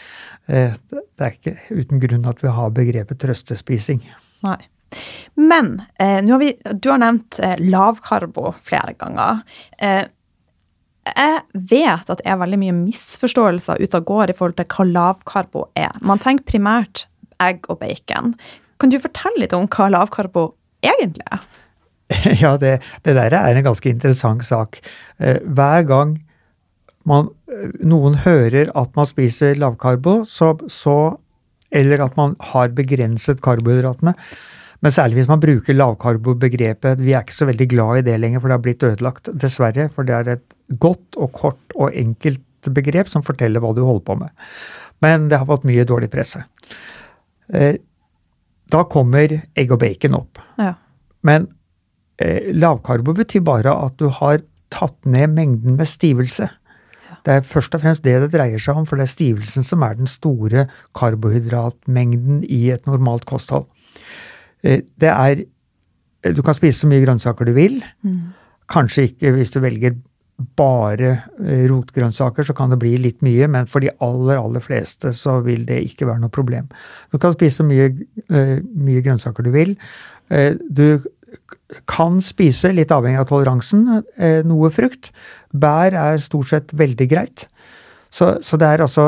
Eh, 0.51 0.75
det 0.91 1.23
er 1.23 1.39
ikke 1.39 1.57
uten 1.71 2.03
grunn 2.03 2.27
at 2.31 2.43
vi 2.43 2.51
har 2.59 2.75
begrepet 2.75 3.23
trøstespising. 3.23 4.03
Nei. 4.47 4.59
Men 5.35 5.83
eh, 5.99 6.25
har 6.25 6.39
vi, 6.39 6.53
du 6.73 6.91
har 6.91 7.01
nevnt 7.03 7.39
eh, 7.45 7.59
lavkarbo 7.61 8.55
flere 8.65 8.95
ganger. 8.99 9.43
Eh, 9.79 10.07
jeg 11.17 11.67
vet 11.71 12.11
at 12.11 12.21
det 12.21 12.27
er 12.27 12.41
veldig 12.41 12.59
mye 12.61 12.77
misforståelser 12.77 13.83
ute 13.83 14.00
og 14.00 14.09
går 14.09 14.33
i 14.33 14.37
forhold 14.38 14.59
til 14.59 14.69
hva 14.75 14.87
lavkarbo 14.88 15.67
er. 15.79 15.95
Man 16.05 16.23
tenker 16.23 16.47
primært 16.55 17.07
egg 17.43 17.69
og 17.71 17.81
bacon. 17.83 18.35
Kan 18.79 18.93
du 18.93 18.99
fortelle 19.03 19.45
litt 19.45 19.55
om 19.57 19.69
hva 19.71 19.91
lavkarbo 19.95 20.50
egentlig 20.85 21.27
er? 21.31 21.47
Ja, 22.43 22.55
det, 22.57 22.79
det 23.05 23.15
der 23.19 23.35
er 23.37 23.59
en 23.59 23.67
ganske 23.67 23.91
interessant 23.91 24.47
sak. 24.47 24.81
Eh, 25.21 25.43
hver 25.45 25.85
gang 25.88 26.17
man, 27.09 27.33
noen 27.85 28.19
hører 28.25 28.71
at 28.77 28.95
man 28.97 29.09
spiser 29.09 29.59
lavkarbo, 29.61 30.23
så, 30.29 30.55
så, 30.73 31.17
eller 31.69 32.05
at 32.05 32.17
man 32.21 32.37
har 32.53 32.73
begrenset 32.77 33.43
karbohydratene, 33.45 34.15
men 34.85 34.95
særlig 34.95 35.21
hvis 35.21 35.31
man 35.31 35.43
bruker 35.43 35.75
lavkarbo-begrepet. 35.75 37.00
Vi 37.03 37.12
er 37.12 37.25
ikke 37.27 37.35
så 37.35 37.49
veldig 37.49 37.67
glad 37.73 38.00
i 38.00 38.05
det 38.07 38.19
lenger, 38.23 38.41
for 38.41 38.50
det 38.50 38.59
har 38.59 38.65
blitt 38.67 38.85
ødelagt, 38.87 39.31
dessverre. 39.35 39.88
For 39.95 40.07
det 40.07 40.15
er 40.15 40.31
et 40.37 40.45
godt 40.69 41.17
og 41.17 41.33
kort 41.33 41.77
og 41.77 41.95
enkelt 41.97 42.69
begrep 42.75 43.09
som 43.09 43.25
forteller 43.25 43.63
hva 43.63 43.73
du 43.77 43.83
holder 43.87 44.05
på 44.05 44.19
med. 44.21 44.49
Men 45.05 45.29
det 45.31 45.39
har 45.41 45.49
fått 45.49 45.67
mye 45.69 45.87
dårlig 45.89 46.11
presse. 46.13 46.43
Eh, 47.55 47.79
da 48.69 48.85
kommer 48.91 49.39
egg 49.57 49.73
og 49.73 49.81
bacon 49.81 50.19
opp. 50.19 50.41
Ja. 50.61 50.75
Men 51.27 51.49
eh, 52.21 52.51
lavkarbo 52.53 53.15
betyr 53.17 53.45
bare 53.47 53.73
at 53.87 53.97
du 54.01 54.09
har 54.13 54.43
tatt 54.75 55.09
ned 55.09 55.33
mengden 55.37 55.79
med 55.79 55.89
stivelse. 55.89 56.51
Det 57.25 57.35
er 57.35 57.47
først 57.47 57.75
og 57.77 57.83
fremst 57.83 58.05
det 58.05 58.19
det 58.23 58.33
dreier 58.35 58.61
seg 58.63 58.79
om, 58.79 58.87
for 58.89 58.99
det 58.99 59.09
er 59.09 59.15
stivelsen 59.15 59.65
som 59.67 59.83
er 59.85 59.97
den 59.99 60.09
store 60.11 60.67
karbohydratmengden 60.97 62.43
i 62.45 62.69
et 62.75 62.87
normalt 62.89 63.27
kosthold. 63.29 63.69
Eh, 64.63 64.83
det 65.01 65.15
er 65.15 65.47
Du 66.35 66.43
kan 66.43 66.55
spise 66.55 66.81
så 66.81 66.89
mye 66.91 67.05
grønnsaker 67.05 67.47
du 67.47 67.53
vil. 67.55 67.77
Mm. 68.03 68.35
Kanskje 68.69 69.05
ikke 69.07 69.31
hvis 69.37 69.53
du 69.55 69.61
velger 69.63 69.95
bare 70.59 71.11
eh, 71.42 71.64
rotgrønnsaker, 71.71 72.47
så 72.47 72.54
kan 72.54 72.71
det 72.71 72.80
bli 72.83 72.95
litt 73.02 73.25
mye, 73.26 73.49
men 73.50 73.68
for 73.71 73.83
de 73.83 73.92
aller, 74.04 74.38
aller 74.38 74.62
fleste 74.62 75.12
så 75.16 75.38
vil 75.47 75.64
det 75.66 75.80
ikke 75.90 76.07
være 76.09 76.23
noe 76.23 76.35
problem. 76.35 76.68
Du 77.12 77.18
kan 77.23 77.35
spise 77.35 77.61
så 77.61 77.66
mye, 77.66 77.90
eh, 78.30 78.59
mye 78.62 79.04
grønnsaker 79.04 79.47
du 79.47 79.52
vil. 79.54 79.75
Du 80.28 81.00
kan 81.88 82.18
spise, 82.21 82.68
litt 82.76 82.92
avhengig 82.92 83.23
av 83.23 83.30
toleransen, 83.30 84.02
noe 84.45 84.68
frukt. 84.68 85.09
Bær 85.57 85.97
er 85.97 86.21
stort 86.21 86.50
sett 86.50 86.75
veldig 86.76 87.07
greit. 87.09 87.47
Så, 88.12 88.35
så 88.45 88.61
det 88.61 88.68
er 88.68 88.85
altså 88.85 89.07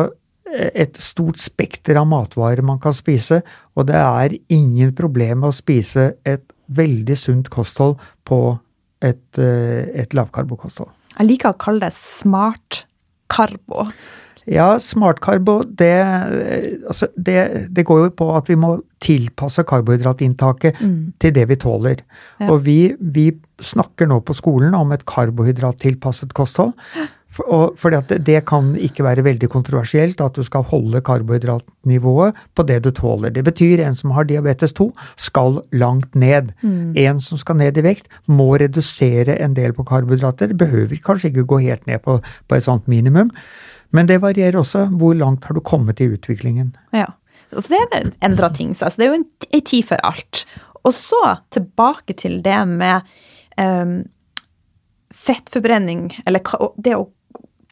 et 0.50 0.96
stort 1.00 1.40
spekter 1.40 1.98
av 2.00 2.08
matvarer 2.10 2.64
man 2.66 2.80
kan 2.82 2.94
spise, 2.96 3.40
og 3.76 3.86
det 3.90 4.00
er 4.00 4.36
ingen 4.52 4.94
problem 4.96 5.42
med 5.44 5.52
å 5.52 5.56
spise 5.56 6.14
et 6.26 6.46
veldig 6.70 7.16
sunt 7.18 7.50
kosthold 7.52 7.98
på 8.24 8.40
et, 9.02 9.38
eh, 9.38 10.02
et 10.02 10.14
lavkarbokosthold. 10.14 10.90
Jeg 11.16 11.28
liker 11.28 11.52
å 11.52 11.60
kalle 11.60 11.88
det 11.88 11.94
smart 11.96 12.84
karbo. 13.30 13.88
Ja, 14.50 14.78
smartkarbo, 14.82 15.60
det, 15.78 15.92
altså 16.88 17.10
det, 17.14 17.68
det, 17.70 17.84
går 17.86 18.00
jo 18.00 18.08
på 18.18 18.30
at 18.34 18.48
vi 18.50 18.56
må 18.58 18.72
tilpasse 19.02 19.62
karbohydratinntaket 19.68 20.80
mm. 20.80 20.96
til 21.22 21.34
det 21.36 21.44
vi 21.52 21.58
tåler. 21.60 22.02
Ja. 22.40 22.48
Og 22.48 22.64
vi, 22.66 22.78
vi, 22.98 23.30
snakker 23.60 24.08
nå 24.08 24.22
på 24.24 24.34
skolen 24.34 24.74
om 24.74 24.90
et 24.96 25.04
karbohydrattilpasset 25.08 26.32
kosthold. 26.36 26.72
For, 27.30 27.70
for 27.78 27.94
det, 27.94 28.18
det, 28.26 28.40
kan 28.48 28.72
ikke 28.74 29.04
være 29.06 29.22
veldig 29.22 29.48
kontroversielt 29.52 30.20
at 30.24 30.34
du 30.34 30.42
skal 30.46 30.64
holde 30.66 30.98
karbohydratnivået 31.06 32.38
på 32.58 32.64
det 32.66 32.80
du 32.82 32.90
tåler. 32.94 33.30
Det 33.30 33.44
betyr 33.46 33.84
en 33.84 33.94
som 33.94 34.10
har 34.16 34.26
diabetes 34.26 34.74
2, 34.74 34.88
skal 35.14 35.60
langt 35.70 36.18
ned. 36.18 36.50
Mm. 36.64 36.96
En 36.98 37.20
som 37.22 37.38
skal 37.38 37.60
ned 37.60 37.78
i 37.78 37.84
vekt, 37.86 38.10
må 38.26 38.50
redusere 38.58 39.38
en 39.38 39.54
del 39.54 39.76
på 39.76 39.86
karbohydrater. 39.86 40.56
Behøver 40.58 40.98
kanskje 41.06 41.30
ikke 41.30 41.46
gå 41.54 41.60
helt 41.68 41.86
ned 41.86 42.02
på, 42.02 42.18
på 42.18 42.58
et 42.58 42.66
sånt 42.66 42.90
minimum. 42.90 43.30
Men 43.94 44.10
det 44.10 44.20
varierer 44.22 44.58
også. 44.58 44.88
Hvor 44.98 45.14
langt 45.18 45.46
har 45.46 45.54
du 45.54 45.62
kommet 45.62 46.02
i 46.02 46.10
utviklingen? 46.10 46.74
Ja. 46.94 47.06
så 47.54 47.66
det 47.70 47.80
er 47.82 48.10
endra 48.26 48.50
ting 48.54 48.74
seg. 48.74 48.90
Så 48.90 48.98
det 48.98 49.06
er 49.06 49.14
jo 49.14 49.20
en, 49.22 49.28
en 49.54 49.66
tid 49.70 49.86
for 49.86 50.02
alt. 50.06 50.42
Og 50.82 50.94
så 50.96 51.22
tilbake 51.54 52.18
til 52.18 52.40
det 52.42 52.58
med 52.66 53.06
um, 53.60 54.00
fettforbrenning, 55.14 56.10
eller 56.26 56.42
det 56.82 56.98
å 56.98 57.08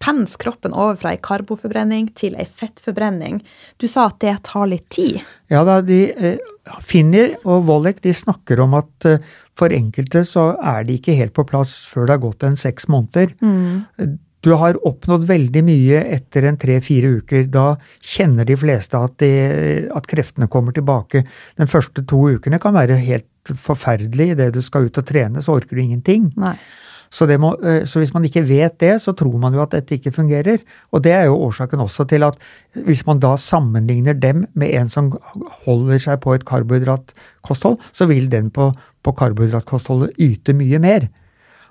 pense 0.02 0.38
kroppen 0.40 0.74
over 0.74 0.98
fra 1.00 1.14
ei 1.14 1.20
karboforbrenning 1.22 2.12
til 2.18 2.36
ei 2.38 2.46
fettforbrenning. 2.46 3.40
Du 3.78 3.88
sa 3.90 4.08
at 4.08 4.20
det 4.24 4.36
tar 4.48 4.68
litt 4.70 4.88
tid? 4.94 5.20
Ja 5.52 5.64
da, 5.66 5.80
de, 5.82 6.00
eh, 6.12 6.54
Finner 6.84 7.36
og 7.44 7.66
Wollek 7.68 8.02
de 8.04 8.14
snakker 8.14 8.60
om 8.60 8.76
at 8.78 9.08
eh, 9.08 9.22
for 9.58 9.74
enkelte 9.74 10.22
så 10.28 10.52
er 10.62 10.86
de 10.86 10.98
ikke 10.98 11.16
helt 11.18 11.34
på 11.34 11.46
plass 11.48 11.74
før 11.90 12.06
det 12.06 12.16
har 12.16 12.24
gått 12.28 12.46
en 12.46 12.58
seks 12.60 12.86
måneder. 12.92 13.32
Mm. 13.42 14.18
Du 14.46 14.52
har 14.54 14.78
oppnådd 14.86 15.24
veldig 15.26 15.62
mye 15.66 16.02
etter 16.14 16.46
en 16.46 16.58
tre-fire 16.60 17.10
uker. 17.18 17.48
Da 17.50 17.72
kjenner 17.98 18.46
de 18.46 18.54
fleste 18.58 19.00
at, 19.00 19.16
de, 19.18 19.30
at, 19.90 20.06
kreftene 20.06 20.46
kommer 20.50 20.76
tilbake. 20.76 21.24
Den 21.58 21.70
første 21.70 22.04
to 22.06 22.20
ukene 22.36 22.60
kan 22.62 22.76
være 22.76 23.00
helt 23.02 23.54
forferdelig. 23.58 24.36
Idet 24.36 24.52
du 24.54 24.60
skal 24.62 24.86
ut 24.86 25.00
og 25.02 25.08
trene, 25.08 25.42
så 25.42 25.58
orker 25.58 25.74
du 25.74 25.82
ingenting. 25.82 26.30
Nei. 26.38 26.54
Så, 27.10 27.26
må, 27.40 27.54
eh, 27.64 27.84
så, 27.88 28.00
hvis 28.02 28.12
man 28.14 28.24
ikke 28.28 28.44
vet 28.48 28.78
det, 28.80 28.94
så 29.00 29.14
tror 29.16 29.38
man 29.40 29.54
jo 29.56 29.62
at 29.62 29.72
dette 29.72 29.96
ikke 29.96 30.12
fungerer. 30.12 30.60
Og 30.92 31.02
det 31.04 31.14
er 31.16 31.28
jo 31.28 31.38
årsaken 31.48 31.80
også 31.84 32.04
til 32.10 32.26
at 32.26 32.36
hvis 32.84 33.04
man 33.06 33.22
da 33.22 33.34
sammenligner 33.40 34.16
dem 34.18 34.44
med 34.54 34.74
en 34.76 34.92
som 34.92 35.12
holder 35.64 36.02
seg 36.04 36.20
på 36.24 36.36
et 36.36 36.44
karbohydratkosthold, 36.48 37.78
så 37.92 38.08
vil 38.10 38.28
den 38.32 38.52
på, 38.54 38.70
på 39.02 39.16
karbohydratkostholdet 39.16 40.20
yte 40.20 40.56
mye 40.56 40.82
mer. 40.84 41.08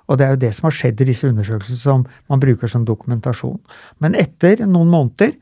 Og 0.08 0.18
det 0.18 0.26
er 0.26 0.34
jo 0.34 0.42
det 0.42 0.52
som 0.56 0.68
har 0.68 0.76
skjedd 0.76 1.02
i 1.04 1.08
disse 1.10 1.28
undersøkelsene 1.28 1.80
som 1.80 2.04
man 2.32 2.42
bruker 2.42 2.70
som 2.70 2.86
dokumentasjon. 2.88 3.60
Men 4.02 4.16
etter 4.18 4.64
noen 4.66 4.90
måneder 4.90 5.34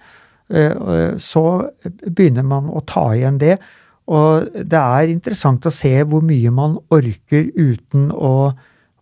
eh, 0.50 1.16
så 1.22 1.44
begynner 1.86 2.46
man 2.46 2.68
å 2.68 2.82
ta 2.86 3.08
igjen 3.14 3.38
det. 3.42 3.56
Og 4.10 4.50
det 4.54 4.80
er 4.80 5.10
interessant 5.10 5.66
å 5.66 5.74
se 5.74 5.94
hvor 6.06 6.22
mye 6.26 6.52
man 6.54 6.76
orker 6.94 7.48
uten 7.54 8.10
å 8.14 8.50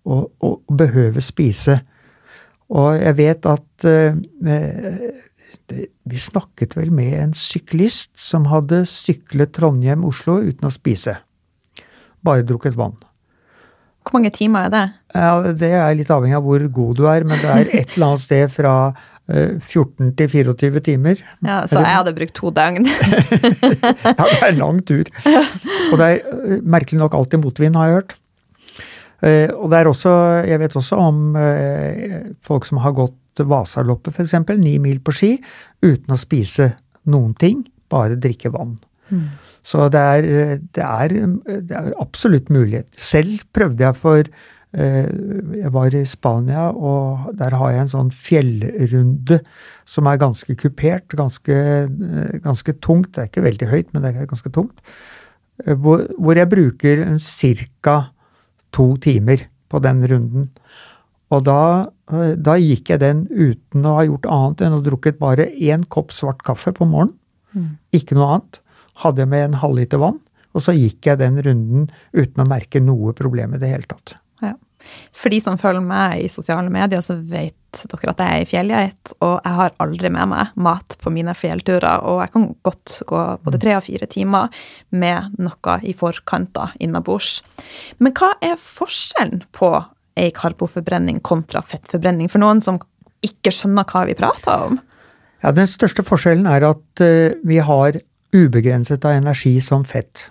og, 0.05 0.31
og, 0.45 0.61
behøve 0.69 1.23
spise. 1.25 1.79
Og 2.75 2.97
jeg 2.99 3.17
vet 3.21 3.47
at 3.47 3.87
eh, 3.89 4.17
det, 4.45 5.89
Vi 6.05 6.21
snakket 6.21 6.77
vel 6.77 6.93
med 6.93 7.15
en 7.17 7.35
syklist 7.37 8.13
som 8.21 8.49
hadde 8.51 8.83
syklet 8.89 9.55
Trondheim-Oslo 9.57 10.41
uten 10.45 10.69
å 10.69 10.73
spise. 10.73 11.17
Bare 12.25 12.45
drukket 12.45 12.77
vann. 12.77 12.97
Hvor 14.05 14.19
mange 14.19 14.33
timer 14.37 14.67
er 14.69 14.73
det? 14.75 14.85
Ja, 15.15 15.53
Det 15.53 15.71
er 15.73 15.97
litt 15.97 16.13
avhengig 16.13 16.37
av 16.37 16.45
hvor 16.45 16.67
god 16.69 16.97
du 16.99 17.07
er, 17.09 17.25
men 17.25 17.41
det 17.41 17.51
er 17.51 17.71
et 17.81 17.97
eller 17.97 18.13
annet 18.13 18.25
sted 18.27 18.53
fra 18.53 18.75
14 19.25 20.11
eh, 20.11 20.11
til 20.19 20.29
24 20.29 20.81
timer. 20.85 21.23
Ja, 21.41 21.63
Så 21.67 21.81
jeg 21.81 21.97
hadde 21.97 22.13
brukt 22.17 22.35
to 22.37 22.51
døgn. 22.53 22.85
ja, 24.05 24.25
det 24.29 24.43
er 24.43 24.51
en 24.51 24.61
lang 24.61 24.83
tur. 24.85 25.09
Og 25.93 25.97
det 25.97 26.11
er 26.11 26.19
eh, 26.21 26.61
merkelig 26.61 27.01
nok 27.01 27.17
alltid 27.17 27.41
motvind, 27.41 27.77
har 27.81 27.89
jeg 27.89 28.01
hørt. 28.01 28.15
Eh, 29.25 29.51
og 29.55 29.71
det 29.73 29.81
er 29.81 29.89
også, 29.89 30.15
jeg 30.45 30.61
vet 30.61 30.75
også 30.77 31.01
om 31.01 31.21
eh, 31.41 32.17
folk 32.45 32.67
som 32.69 32.83
har 32.85 32.97
gått 32.97 33.45
Vasaloppet 33.45 34.15
f.eks., 34.15 34.37
ni 34.61 34.77
mil 34.83 35.01
på 35.03 35.15
ski, 35.15 35.31
uten 35.83 36.15
å 36.15 36.21
spise 36.21 36.75
noen 37.11 37.33
ting, 37.39 37.65
bare 37.91 38.19
drikke 38.21 38.53
vann. 38.55 38.77
Mm. 39.11 39.29
Så 39.65 39.89
det 39.93 40.01
er, 40.01 40.27
det, 40.77 40.85
er, 40.85 41.15
det 41.65 41.77
er, 41.77 41.95
absolutt 42.01 42.53
mulighet. 42.53 42.91
Selv 43.01 43.47
prøvde 43.57 43.85
jeg 43.87 43.97
for 43.97 44.21
eh, 44.21 45.09
Jeg 45.57 45.73
var 45.73 45.97
i 45.97 46.05
Spania, 46.09 46.69
og 46.71 47.33
der 47.41 47.57
har 47.57 47.73
jeg 47.73 47.85
en 47.87 47.93
sånn 47.95 48.13
fjellrunde 48.13 49.41
som 49.89 50.09
er 50.11 50.21
ganske 50.21 50.57
kupert, 50.61 51.09
ganske, 51.17 51.59
ganske 52.45 52.77
tungt. 52.85 53.15
Det 53.15 53.25
er 53.25 53.33
ikke 53.33 53.49
veldig 53.49 53.71
høyt, 53.73 53.95
men 53.95 54.05
det 54.05 54.13
er 54.13 54.31
ganske 54.31 54.53
tungt. 54.53 54.85
Hvor, 55.65 56.03
hvor 56.19 56.37
jeg 56.37 56.51
bruker 56.51 57.07
ca 57.23 57.99
to 58.75 58.95
timer 59.03 59.47
på 59.73 59.81
den 59.85 60.03
runden. 60.11 60.49
Og 61.35 61.45
da, 61.47 61.91
eh, 62.13 62.35
da, 62.37 62.57
gikk 62.61 62.93
jeg 62.93 63.03
den 63.03 63.25
uten 63.31 63.87
å 63.87 63.97
ha 63.99 64.05
gjort 64.07 64.29
annet 64.31 64.67
enn 64.67 64.77
å 64.79 64.83
drukket 64.85 65.19
bare 65.23 65.49
én 65.53 65.87
kopp 65.89 66.13
svart 66.15 66.45
kaffe 66.47 66.75
på 66.77 66.87
morgenen. 66.87 67.17
Mm. 67.55 67.71
Ikke 67.97 68.19
noe 68.19 68.37
annet. 68.37 68.61
Hadde 69.03 69.25
jeg 69.25 69.31
med 69.31 69.49
en 69.49 69.61
halvliter 69.63 70.03
vann, 70.03 70.21
og 70.55 70.63
så 70.63 70.75
gikk 70.77 71.09
jeg 71.09 71.19
den 71.23 71.41
runden 71.43 71.89
uten 72.15 72.45
å 72.45 72.49
merke 72.49 72.83
noe 72.83 73.15
problem 73.17 73.55
i 73.55 73.63
det 73.63 73.71
hele 73.73 73.89
tatt. 73.91 74.15
Ja. 74.43 74.55
For 75.15 75.33
de 75.33 75.41
som 75.43 75.59
følger 75.61 75.85
meg 75.85 76.25
i 76.25 76.31
sosiale 76.33 76.73
medier, 76.73 77.03
så 77.05 77.17
vet 77.17 77.57
dere 77.91 78.13
at 78.13 78.23
jeg 78.23 78.35
er 78.35 78.43
i 78.45 78.47
fjellgeit, 78.49 79.15
og 79.25 79.35
jeg 79.43 79.59
har 79.59 79.75
aldri 79.83 80.11
med 80.15 80.31
meg 80.31 80.53
mat 80.63 80.97
på 81.01 81.11
mine 81.15 81.35
fjellturer. 81.35 82.05
Og 82.07 82.21
jeg 82.23 82.33
kan 82.37 82.47
godt 82.67 82.97
gå 83.11 83.23
både 83.47 83.61
tre 83.63 83.75
og 83.79 83.85
fire 83.89 84.09
timer 84.11 84.65
med 84.95 85.35
noe 85.43 85.79
i 85.83 85.95
forkant 85.97 86.61
innabords. 86.79 87.41
Men 87.99 88.15
hva 88.15 88.35
er 88.45 88.61
forskjellen 88.61 89.47
på 89.57 89.73
ei 90.21 90.31
karboforbrenning 90.35 91.19
kontra 91.27 91.63
fettforbrenning, 91.67 92.31
for 92.31 92.43
noen 92.43 92.63
som 92.63 92.79
ikke 93.25 93.51
skjønner 93.55 93.89
hva 93.89 94.05
vi 94.07 94.17
prater 94.19 94.69
om? 94.69 94.79
Ja, 95.43 95.53
Den 95.53 95.69
største 95.69 96.05
forskjellen 96.07 96.47
er 96.49 96.65
at 96.71 97.03
eh, 97.05 97.35
vi 97.45 97.59
har 97.61 97.99
ubegrenset 98.35 99.05
av 99.05 99.19
energi 99.19 99.59
som 99.63 99.85
fett. 99.87 100.29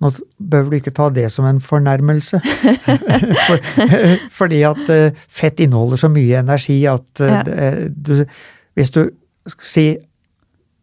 Nå 0.00 0.10
bør 0.36 0.62
du 0.68 0.74
ikke 0.76 0.92
ta 0.92 1.08
det 1.14 1.30
som 1.32 1.46
en 1.48 1.60
fornærmelse. 1.64 2.40
For, 3.46 3.58
fordi 4.42 4.62
at 4.68 4.90
eh, 4.92 5.14
fett 5.28 5.60
inneholder 5.64 5.96
så 6.02 6.08
mye 6.12 6.38
energi 6.42 6.84
at 6.90 7.20
eh, 7.24 7.32
ja. 7.32 7.42
du, 7.88 8.24
Hvis 8.76 8.90
du 8.92 9.00
si 9.62 9.96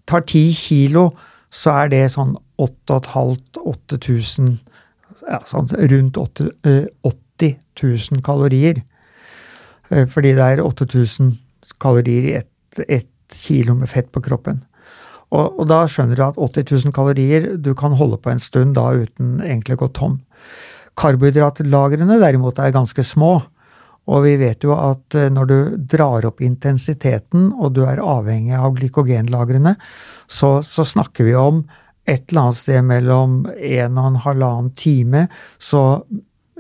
tar 0.10 0.22
ti 0.28 0.52
kilo, 0.58 1.10
så 1.54 1.70
er 1.84 1.88
det 1.94 2.12
sånn 2.16 2.34
8500-8000 2.62 4.58
ja, 5.30 5.40
sånn 5.48 5.70
rundt 5.92 6.18
80, 6.20 6.50
80 7.06 7.56
000 7.80 8.26
kalorier. 8.26 8.82
Eh, 9.90 10.08
fordi 10.10 10.34
det 10.36 10.44
er 10.56 10.64
8000 10.66 11.38
kalorier 11.82 12.24
i 12.32 12.36
ett 12.42 12.50
et 12.88 13.10
kilo 13.34 13.76
med 13.78 13.90
fett 13.90 14.12
på 14.12 14.22
kroppen. 14.24 14.64
Og, 15.34 15.58
og, 15.58 15.66
da 15.70 15.84
skjønner 15.90 16.20
du 16.20 16.24
at 16.28 16.38
80 16.38 16.86
000 16.86 16.96
kalorier 16.96 17.48
du 17.58 17.74
kan 17.78 17.96
holde 17.98 18.20
på 18.22 18.32
en 18.34 18.42
stund 18.42 18.76
da 18.78 18.92
uten 18.94 19.40
egentlig 19.42 19.80
å 19.80 19.84
gå 19.86 19.90
tom. 19.98 20.20
Karbohydratlagrene 21.00 22.20
derimot 22.22 22.62
er 22.62 22.76
ganske 22.76 23.06
små. 23.08 23.40
Og 24.12 24.26
vi 24.26 24.34
vet 24.42 24.66
jo 24.66 24.76
at 24.76 25.16
eh, 25.16 25.30
når 25.32 25.48
du 25.50 25.58
drar 25.96 26.26
opp 26.28 26.44
intensiteten 26.44 27.54
og 27.56 27.72
du 27.78 27.86
er 27.88 28.04
avhengig 28.04 28.58
av 28.58 28.76
glykogenlagrene, 28.76 29.78
så, 30.28 30.58
så 30.66 30.84
snakker 30.88 31.30
vi 31.30 31.38
om 31.40 31.64
et 32.04 32.28
eller 32.28 32.50
annet 32.50 32.60
sted 32.60 32.84
mellom 32.84 33.38
en 33.48 33.98
og 34.02 34.10
en 34.10 34.22
halvannen 34.26 34.72
time, 34.76 35.26
så 35.56 36.04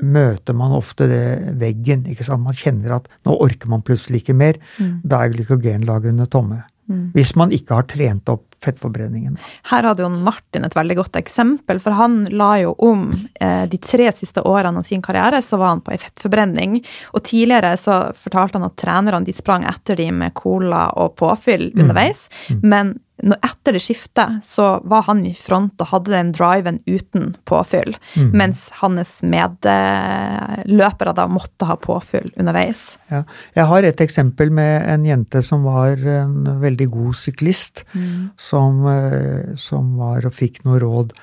møter 0.03 0.55
man 0.57 0.73
ofte 0.75 1.05
det 1.11 1.25
veggen. 1.59 2.07
ikke 2.09 2.25
sant? 2.25 2.45
Man 2.45 2.55
kjenner 2.57 2.97
at 2.97 3.09
nå 3.27 3.35
orker 3.43 3.71
man 3.71 3.83
plutselig 3.85 4.23
ikke 4.23 4.37
mer. 4.39 4.59
Mm. 4.79 5.01
Da 5.03 5.23
er 5.23 5.35
glykogenlagrene 5.35 6.27
tomme. 6.31 6.63
Mm. 6.89 7.11
Hvis 7.15 7.35
man 7.39 7.53
ikke 7.55 7.77
har 7.77 7.87
trent 7.89 8.29
opp 8.31 8.47
fettforbrenningen. 8.63 9.37
Her 9.69 9.83
hadde 9.83 10.05
jo 10.05 10.09
Martin 10.23 10.63
et 10.63 10.75
veldig 10.75 10.95
godt 11.01 11.17
eksempel, 11.19 11.79
for 11.83 11.95
han 11.97 12.23
la 12.31 12.51
jo 12.61 12.73
om 12.85 13.09
eh, 13.11 13.65
de 13.69 13.79
tre 13.83 14.09
siste 14.15 14.43
årene 14.47 14.79
av 14.79 14.87
sin 14.87 15.03
karriere, 15.03 15.41
så 15.43 15.59
var 15.59 15.73
han 15.73 15.83
på 15.83 15.93
ei 15.93 15.99
fettforbrenning. 16.01 16.77
Og 17.13 17.25
tidligere 17.27 17.75
så 17.79 17.99
fortalte 18.15 18.59
han 18.59 18.69
at 18.69 18.77
trenerne 18.79 19.23
de 19.27 19.35
sprang 19.35 19.67
etter 19.69 19.99
dem 19.99 20.21
med 20.23 20.35
cola 20.37 20.87
og 20.99 21.17
påfyll 21.19 21.71
mm. 21.71 21.81
underveis, 21.83 22.29
mm. 22.49 22.63
men 22.63 22.95
etter 23.21 23.75
det 23.75 23.81
skiftet 23.83 24.41
så 24.45 24.81
var 24.89 25.05
han 25.07 25.21
i 25.25 25.33
front 25.37 25.79
og 25.81 25.91
hadde 25.91 26.11
den 26.15 26.31
driven 26.33 26.79
uten 26.89 27.35
påfyll, 27.47 27.93
mm. 28.17 28.31
mens 28.35 28.65
hans 28.81 29.15
medløpere 29.21 31.13
da 31.15 31.27
måtte 31.31 31.69
ha 31.69 31.77
påfyll 31.79 32.31
underveis. 32.39 32.97
Ja. 33.13 33.23
Jeg 33.55 33.69
har 33.69 33.87
et 33.87 34.03
eksempel 34.03 34.51
med 34.53 34.89
en 34.89 35.05
jente 35.07 35.43
som 35.45 35.65
var 35.67 36.01
en 36.01 36.59
veldig 36.63 36.89
god 36.93 37.15
syklist, 37.21 37.85
mm. 37.93 38.33
som, 38.37 38.83
eh, 38.89 39.55
som, 39.61 39.93
var 40.01 40.25
og 40.25 40.33
fikk 40.33 40.63
noe 40.65 40.81
råd 40.81 41.13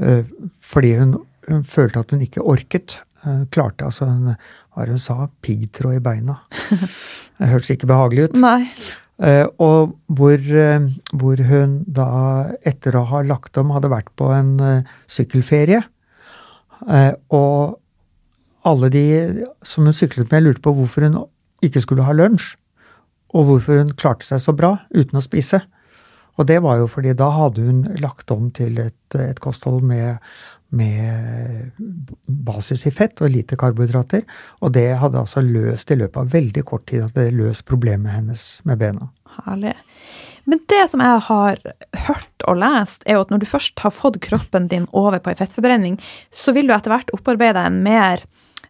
eh, 0.00 0.24
fordi 0.64 0.96
hun, 0.96 1.18
hun 1.50 1.66
følte 1.68 2.00
at 2.00 2.16
hun 2.16 2.24
ikke 2.24 2.44
orket. 2.44 3.02
Hun 3.26 3.44
klarte 3.52 3.86
altså 3.86 4.08
hun, 4.08 4.34
hva 4.72 4.88
hun 4.88 5.00
sa, 5.00 5.26
piggtråd 5.44 6.00
i 6.00 6.04
beina. 6.04 6.40
Det 7.36 7.50
hørtes 7.52 7.74
ikke 7.74 7.90
behagelig 7.90 8.30
ut. 8.30 8.38
Nei. 8.40 8.62
Eh, 9.16 9.46
og 9.64 9.94
hvor, 10.12 10.36
eh, 10.36 10.88
hvor, 11.16 11.40
hun 11.48 11.78
da, 11.88 12.08
etter 12.68 12.98
å 12.98 13.06
ha 13.08 13.22
lagt 13.24 13.56
om, 13.56 13.72
hadde 13.72 13.92
vært 13.92 14.12
på 14.18 14.28
en 14.34 14.56
eh, 14.60 14.96
sykkelferie. 15.08 15.82
Og 17.32 17.78
alle 18.68 18.90
de 18.92 19.06
som 19.64 19.86
hun 19.88 19.96
syklet 19.96 20.28
med, 20.32 20.44
lurte 20.44 20.62
på 20.64 20.74
hvorfor 20.76 21.06
hun 21.06 21.16
ikke 21.64 21.80
skulle 21.80 22.04
ha 22.04 22.12
lunsj. 22.12 22.52
Og 23.32 23.48
hvorfor 23.48 23.80
hun 23.80 23.94
klarte 23.96 24.26
seg 24.26 24.42
så 24.42 24.52
bra 24.56 24.74
uten 24.92 25.18
å 25.18 25.24
spise. 25.24 25.62
Og 26.36 26.46
det 26.50 26.60
var 26.62 26.82
jo 26.82 26.90
fordi 26.90 27.14
da 27.16 27.30
hadde 27.32 27.64
hun 27.64 27.80
lagt 28.02 28.30
om 28.34 28.50
til 28.54 28.76
et, 28.82 29.16
et 29.16 29.40
kosthold 29.40 29.80
med, 29.88 30.20
med 30.74 31.70
basis 32.26 32.86
i 32.88 32.92
fett 32.94 33.20
og 33.22 33.32
lite 33.32 33.58
karbohydrater. 33.58 34.24
Og 34.64 34.72
det 34.74 34.88
hadde 35.00 35.20
altså 35.22 35.42
løst 35.44 35.90
i 35.90 35.98
løpet 35.98 36.22
av 36.22 36.32
veldig 36.34 36.64
kort 36.66 36.86
tid 36.90 37.06
at 37.06 37.18
det 37.18 37.34
løst 37.36 37.66
problemet 37.68 38.14
hennes 38.16 38.46
med 38.66 38.80
bena. 38.82 39.10
Herlig. 39.44 39.74
Men 40.46 40.62
det 40.70 40.84
som 40.90 41.02
jeg 41.02 41.22
har 41.26 41.60
hørt 42.06 42.46
og 42.46 42.60
lest, 42.62 43.02
er 43.06 43.18
jo 43.18 43.24
at 43.26 43.32
når 43.34 43.42
du 43.42 43.48
først 43.50 43.82
har 43.82 43.94
fått 43.94 44.20
kroppen 44.22 44.68
din 44.70 44.86
over 44.94 45.18
på 45.18 45.32
ei 45.32 45.38
fettforbrenning, 45.38 45.98
så 46.30 46.54
vil 46.54 46.70
du 46.70 46.74
etter 46.74 46.94
hvert 46.94 47.10
opparbeide 47.16 47.64
en 47.66 47.82
mer 47.84 48.22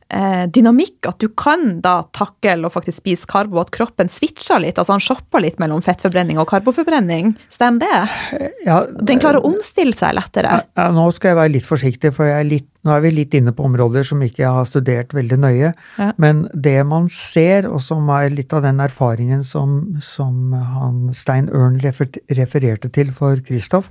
dynamikk, 0.07 1.09
at 1.11 1.19
du 1.19 1.27
kan 1.35 1.81
da 1.83 1.97
takle 2.14 2.69
og 2.69 2.73
faktisk 2.77 3.01
spise 3.01 3.27
karbo, 3.27 3.59
at 3.59 3.73
kroppen 3.75 4.11
switcher 4.12 4.61
litt, 4.62 4.79
altså 4.79 4.95
han 4.95 5.03
shopper 5.03 5.42
litt 5.42 5.59
mellom 5.59 5.83
fettforbrenning 5.83 6.38
og 6.38 6.47
karboforbrenning. 6.53 7.33
Stemmer 7.51 7.83
det? 7.83 8.51
Ja, 8.69 8.85
Den 8.87 9.19
klarer 9.23 9.40
å 9.40 9.51
omstille 9.51 9.97
seg 9.99 10.14
lettere. 10.14 10.61
ja, 10.79 10.87
nå 10.95 11.09
skal 11.14 11.33
jeg 11.33 11.40
være 11.40 11.55
litt 11.57 11.66
forsiktig, 11.66 12.12
for 12.14 12.31
jeg 12.31 12.38
er 12.38 12.49
litt, 12.49 12.69
nå 12.87 12.95
er 12.95 13.03
vi 13.03 13.12
litt 13.16 13.35
inne 13.35 13.55
på 13.57 13.66
områder 13.66 14.07
som 14.07 14.23
ikke 14.23 14.45
jeg 14.45 14.55
har 14.61 14.69
studert 14.69 15.14
veldig 15.16 15.40
nøye. 15.42 15.73
Ja. 15.99 16.11
Men 16.23 16.47
det 16.55 16.79
man 16.87 17.11
ser, 17.12 17.66
og 17.66 17.83
som 17.83 18.07
er 18.14 18.31
litt 18.35 18.55
av 18.55 18.62
den 18.66 18.81
erfaringen 18.83 19.42
som, 19.47 19.97
som 20.03 20.55
han 20.55 21.11
Stein 21.16 21.51
Ørn 21.51 21.81
refer, 21.83 22.11
refererte 22.38 22.92
til 22.95 23.11
for 23.16 23.42
Kristoff, 23.47 23.90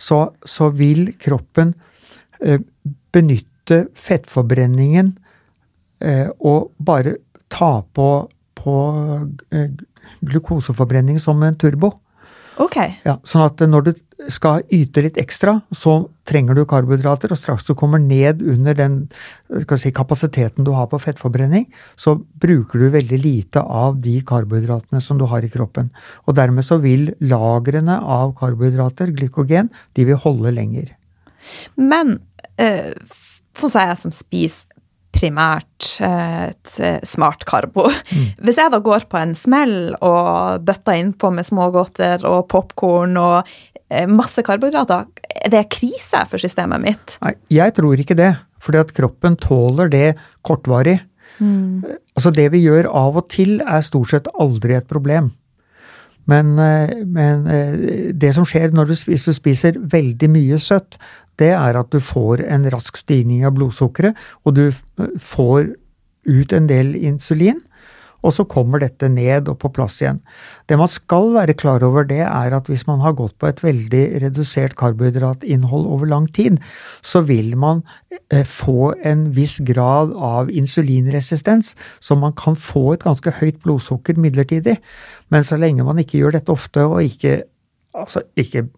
så, 0.00 0.24
så 0.48 0.70
vil 0.74 1.10
kroppen 1.20 1.74
eh, 2.40 2.60
benytte 3.14 3.84
fettforbrenningen 3.98 5.12
eh, 5.12 5.21
og 6.02 6.72
bare 6.82 7.16
ta 7.52 7.82
på, 7.94 8.08
på 8.58 8.76
eh, 9.52 9.68
glukoseforbrenning 10.20 11.20
som 11.20 11.42
en 11.42 11.58
turbo. 11.58 11.92
Ok. 12.60 12.76
Ja, 13.06 13.16
sånn 13.24 13.46
at 13.46 13.62
når 13.64 13.86
du 13.86 13.92
skal 14.30 14.62
yte 14.70 15.02
litt 15.02 15.16
ekstra, 15.18 15.56
så 15.74 15.94
trenger 16.28 16.54
du 16.54 16.62
karbohydrater, 16.68 17.32
og 17.32 17.38
straks 17.40 17.64
du 17.66 17.72
kommer 17.78 17.98
ned 18.02 18.42
under 18.44 18.76
den 18.78 18.98
si, 19.80 19.90
kapasiteten 19.94 20.66
du 20.66 20.70
har 20.76 20.86
på 20.92 21.00
fettforbrenning, 21.02 21.64
så 21.98 22.14
bruker 22.44 22.78
du 22.84 22.92
veldig 22.94 23.18
lite 23.18 23.62
av 23.62 23.98
de 24.04 24.18
karbohydratene 24.28 25.02
som 25.02 25.18
du 25.18 25.26
har 25.32 25.42
i 25.42 25.50
kroppen. 25.52 25.90
Og 26.26 26.36
dermed 26.38 26.66
så 26.66 26.78
vil 26.82 27.10
lagrene 27.24 27.98
av 27.98 28.36
karbohydrater, 28.38 29.14
glykogen, 29.16 29.72
de 29.96 30.06
vil 30.12 30.20
holde 30.22 30.54
lenger. 30.54 30.92
Men 31.80 32.20
øh, 32.62 32.92
sånn 33.58 33.72
som 33.72 33.88
jeg 33.88 34.02
som 34.04 34.14
spiser 34.14 34.71
primært 35.22 35.98
eh, 36.02 36.50
et 36.50 36.76
eh, 36.82 36.98
smart 37.06 37.46
karbo. 37.48 37.88
Hvis 38.44 38.60
jeg 38.60 38.72
da 38.72 38.80
går 38.82 39.06
på 39.10 39.20
en 39.20 39.36
smell 39.38 39.94
og 40.00 40.64
bøtter 40.66 40.98
innpå 40.98 41.32
med 41.34 41.46
smågodter 41.48 42.26
og 42.28 42.48
popkorn 42.52 43.18
og 43.20 43.52
eh, 43.88 44.08
masse 44.10 44.44
karbohydrater, 44.46 45.06
er 45.42 45.54
det 45.54 45.68
krise 45.74 46.24
for 46.30 46.42
systemet 46.42 46.82
mitt? 46.82 47.16
Nei, 47.24 47.36
jeg 47.52 47.76
tror 47.78 48.02
ikke 48.02 48.18
det, 48.18 48.32
fordi 48.62 48.82
at 48.82 48.94
kroppen 48.96 49.38
tåler 49.40 49.92
det 49.92 50.08
kortvarig. 50.46 51.00
Altså 51.42 52.30
det 52.30 52.44
vi 52.52 52.60
gjør 52.62 52.86
av 52.86 53.16
og 53.18 53.24
til 53.32 53.56
er 53.64 53.80
stort 53.82 54.12
sett 54.12 54.28
aldri 54.38 54.76
et 54.76 54.86
problem. 54.86 55.32
Men, 56.30 56.52
men 56.54 57.48
det 58.14 58.30
som 58.36 58.44
skjer 58.46 58.70
når 58.76 58.92
du, 58.92 58.94
hvis 59.08 59.24
du 59.26 59.32
spiser 59.34 59.80
veldig 59.90 60.28
mye 60.30 60.60
søtt, 60.62 61.00
det 61.40 61.52
er 61.56 61.78
at 61.78 61.92
du 61.92 62.00
får 62.02 62.44
en 62.44 62.68
rask 62.72 62.98
stigning 63.00 63.46
av 63.48 63.56
blodsukkeret, 63.56 64.18
og 64.44 64.56
du 64.58 64.66
eh, 64.68 65.14
får 65.18 65.72
ut 66.28 66.54
en 66.54 66.68
del 66.70 66.94
insulin, 66.98 67.60
og 68.22 68.30
så 68.34 68.44
kommer 68.46 68.78
dette 68.82 69.08
ned 69.10 69.48
og 69.50 69.58
på 69.64 69.70
plass 69.74 69.96
igjen. 69.98 70.20
Det 70.70 70.78
man 70.78 70.90
skal 70.90 71.32
være 71.34 71.56
klar 71.58 71.82
over, 71.82 72.06
det 72.06 72.20
er 72.22 72.54
at 72.54 72.68
hvis 72.70 72.84
man 72.86 73.02
har 73.02 73.16
gått 73.18 73.34
på 73.42 73.48
et 73.50 73.62
veldig 73.64 74.02
redusert 74.22 74.76
karbohydratinnhold 74.78 75.88
over 75.90 76.06
lang 76.10 76.28
tid, 76.30 76.60
så 77.02 77.24
vil 77.26 77.56
man 77.58 77.82
eh, 78.30 78.46
få 78.46 78.92
en 79.02 79.26
viss 79.34 79.58
grad 79.66 80.14
av 80.14 80.52
insulinresistens, 80.54 81.74
så 81.98 82.18
man 82.18 82.36
kan 82.38 82.54
få 82.54 82.92
et 82.94 83.06
ganske 83.08 83.34
høyt 83.40 83.58
blodsukker 83.64 84.20
midlertidig. 84.22 84.78
Men 85.34 85.48
så 85.48 85.58
lenge 85.58 85.86
man 85.86 85.98
ikke 86.02 86.22
gjør 86.22 86.38
dette 86.38 86.54
ofte, 86.54 86.86
og 86.86 87.02
ikke, 87.02 87.42
altså 87.98 88.22
ikke 88.38 88.68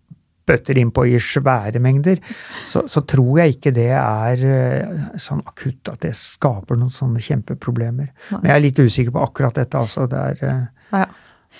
bøtter 0.46 0.78
innpå 0.80 1.06
i 1.08 1.18
svære 1.22 1.80
mengder, 1.82 2.20
så, 2.66 2.84
så 2.90 3.04
tror 3.08 3.42
jeg 3.42 3.56
ikke 3.56 3.74
det 3.76 3.90
er 3.96 4.46
eh, 4.48 5.04
sånn 5.20 5.42
akutt 5.46 5.92
at 5.92 6.04
det 6.04 6.14
skaper 6.18 6.78
noen 6.80 6.92
sånne 6.92 7.22
kjempeproblemer. 7.24 8.10
Men 8.36 8.50
jeg 8.50 8.56
er 8.56 8.64
litt 8.64 8.80
usikker 8.80 9.14
på 9.14 9.24
akkurat 9.24 9.62
dette, 9.62 9.84
altså. 9.84 10.08
Det 10.10 10.24
er 10.32 10.42
ja, 10.44 10.56
Ja. 11.04 11.06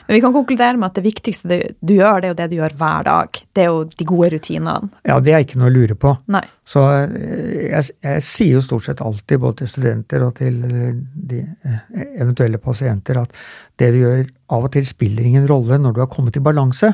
Men 0.07 0.15
vi 0.15 0.21
kan 0.21 0.33
konkludere 0.35 0.77
med 0.77 0.91
at 0.91 0.99
det 0.99 1.05
viktigste 1.07 1.49
du, 1.49 1.61
du 1.81 1.95
gjør, 1.97 2.21
det 2.21 2.29
er 2.29 2.33
jo 2.33 2.39
det 2.41 2.49
du 2.51 2.57
gjør 2.59 2.77
hver 2.81 3.07
dag. 3.07 3.39
Det 3.57 3.63
er 3.65 3.71
jo 3.71 3.85
de 3.89 4.07
gode 4.09 4.31
rutinene. 4.35 4.91
Ja, 5.07 5.19
det 5.25 5.33
er 5.33 5.45
ikke 5.45 5.61
noe 5.61 5.71
å 5.71 5.75
lure 5.75 5.97
på. 5.99 6.13
Nei. 6.35 6.43
Så 6.69 6.83
eh, 6.93 7.71
jeg, 7.71 7.95
jeg 8.05 8.25
sier 8.27 8.59
jo 8.59 8.65
stort 8.65 8.89
sett 8.89 9.03
alltid, 9.05 9.41
både 9.41 9.63
til 9.63 9.71
studenter 9.73 10.27
og 10.27 10.35
til 10.41 10.59
eh, 10.69 10.91
de 11.31 11.41
eh, 11.45 11.79
eventuelle 12.21 12.61
pasienter, 12.63 13.23
at 13.23 13.33
det 13.81 13.93
du 13.95 14.03
gjør 14.03 14.27
av 14.55 14.69
og 14.69 14.75
til 14.75 14.87
spiller 14.89 15.31
ingen 15.31 15.49
rolle 15.51 15.81
når 15.81 15.97
du 15.97 16.03
har 16.05 16.13
kommet 16.13 16.37
i 16.37 16.45
balanse, 16.45 16.93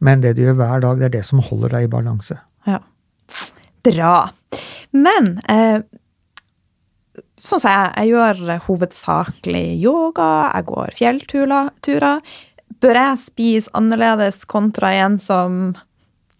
men 0.00 0.20
det 0.24 0.34
du 0.36 0.42
gjør 0.42 0.56
hver 0.58 0.80
dag, 0.84 0.98
det 0.98 1.04
er 1.10 1.14
det 1.18 1.24
som 1.28 1.38
holder 1.44 1.68
deg 1.76 1.86
i 1.86 1.92
balanse. 1.92 2.38
Ja. 2.66 2.80
Bra. 3.84 4.14
Men 4.94 5.38
eh, 5.50 5.80
sånn 7.40 7.60
som 7.62 7.70
jeg, 7.70 7.90
jeg 7.98 8.12
gjør 8.14 8.42
hovedsakelig 8.66 9.64
yoga, 9.82 10.28
jeg 10.54 10.66
går 10.70 10.94
fjellturer. 10.98 12.20
Bør 12.84 12.98
jeg 13.00 13.20
spise 13.22 13.72
annerledes 13.78 14.42
kontra 14.50 14.90
en 15.04 15.18
som 15.22 15.74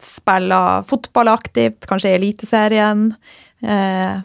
spiller 0.04 0.82
fotball 0.88 1.30
aktivt, 1.32 1.86
kanskje 1.88 2.16
Eliteserien? 2.18 3.12
Eh, 3.64 4.24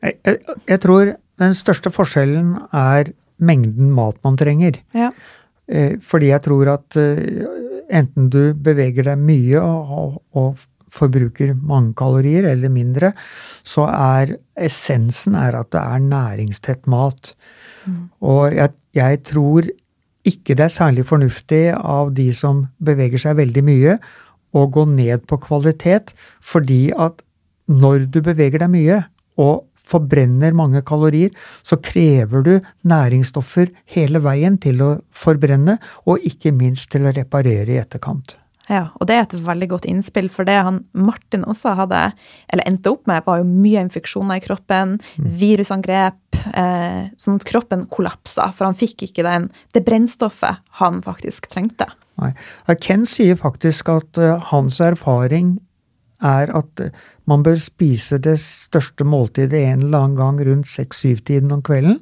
Jeg, 0.00 0.14
jeg, 0.24 0.38
jeg 0.70 0.80
tror 0.80 1.10
den 1.40 1.54
største 1.58 1.90
forskjellen 1.92 2.54
er 2.72 3.10
mengden 3.40 3.90
mat 3.96 4.16
man 4.24 4.36
trenger. 4.40 4.78
ja. 4.96 5.10
Eh, 5.70 5.98
Fordi 6.02 6.30
jeg 6.32 6.42
tror 6.42 6.66
at 6.72 6.96
eh, 6.98 7.44
enten 7.90 8.30
du 8.32 8.54
beveger 8.54 9.10
deg 9.10 9.22
mye 9.22 9.62
og, 9.62 10.20
og, 10.36 10.66
forbruker 10.90 11.52
mange 11.54 11.92
kalorier 11.94 12.48
eller 12.50 12.66
mindre, 12.74 13.12
så 13.62 13.84
er 13.94 14.32
essensen 14.58 15.36
er 15.38 15.54
at 15.60 15.68
det 15.70 15.78
er 15.78 16.00
næringstett 16.02 16.88
mat. 16.90 17.30
Og 18.18 18.56
jeg, 18.56 18.74
jeg 18.98 19.20
tror 19.22 19.68
ikke 20.26 20.56
det 20.58 20.66
er 20.66 20.74
særlig 20.74 21.06
fornuftig 21.06 21.62
av 21.78 22.10
de 22.16 22.26
som 22.34 22.64
beveger 22.82 23.22
seg 23.22 23.38
veldig 23.38 23.64
mye, 23.68 23.94
å 24.50 24.66
gå 24.66 24.82
ned 24.90 25.28
på 25.30 25.38
kvalitet, 25.46 26.10
fordi 26.42 26.90
at 26.90 27.22
når 27.70 28.08
du 28.10 28.18
beveger 28.26 28.64
deg 28.64 28.72
mye 28.72 28.98
og 29.38 29.69
forbrenner 29.90 30.54
mange 30.56 30.82
kalorier, 30.86 31.32
så 31.66 31.78
krever 31.82 32.46
du 32.46 32.52
næringsstoffer 32.86 33.72
hele 33.96 34.22
veien 34.24 34.58
til 34.62 34.82
å 34.84 34.92
forbrenne, 35.10 35.78
og 36.06 36.22
ikke 36.26 36.54
minst 36.56 36.92
til 36.94 37.08
å 37.08 37.14
reparere 37.16 37.74
i 37.74 37.80
etterkant. 37.82 38.36
Ja, 38.70 38.84
og 39.00 39.08
det 39.10 39.16
er 39.16 39.24
et 39.24 39.32
veldig 39.42 39.66
godt 39.72 39.86
innspill, 39.90 40.28
for 40.30 40.46
det 40.46 40.60
han 40.62 40.84
Martin 40.94 41.42
også 41.42 41.72
hadde, 41.78 42.12
eller 42.52 42.68
endte 42.70 42.92
opp 42.92 43.08
med, 43.10 43.24
var 43.26 43.40
jo 43.40 43.48
mye 43.48 43.82
infeksjoner 43.82 44.38
i 44.38 44.44
kroppen, 44.44 45.00
virusangrep, 45.40 46.38
eh, 46.54 47.08
sånn 47.18 47.40
at 47.40 47.48
kroppen 47.48 47.88
kollapsa, 47.90 48.52
for 48.54 48.68
han 48.68 48.78
fikk 48.78 49.08
ikke 49.08 49.26
den, 49.26 49.48
det 49.74 49.82
brennstoffet 49.88 50.62
han 50.78 51.02
faktisk 51.02 51.50
trengte. 51.50 51.90
Nei. 52.20 52.30
Ken 52.84 53.08
sier 53.08 53.38
faktisk 53.40 53.90
at 53.90 54.20
uh, 54.20 54.36
hans 54.52 54.78
erfaring 54.84 55.56
er 56.20 56.52
at 56.54 56.84
eh, 56.84 56.94
man 57.30 57.44
bør 57.46 57.58
spise 57.62 58.18
det 58.22 58.36
største 58.42 59.06
måltidet 59.06 59.60
en 59.62 59.86
eller 59.86 60.04
annen 60.04 60.18
gang 60.18 60.40
rundt 60.48 60.70
seks-syv-tiden 60.70 61.52
om 61.54 61.62
kvelden. 61.62 62.00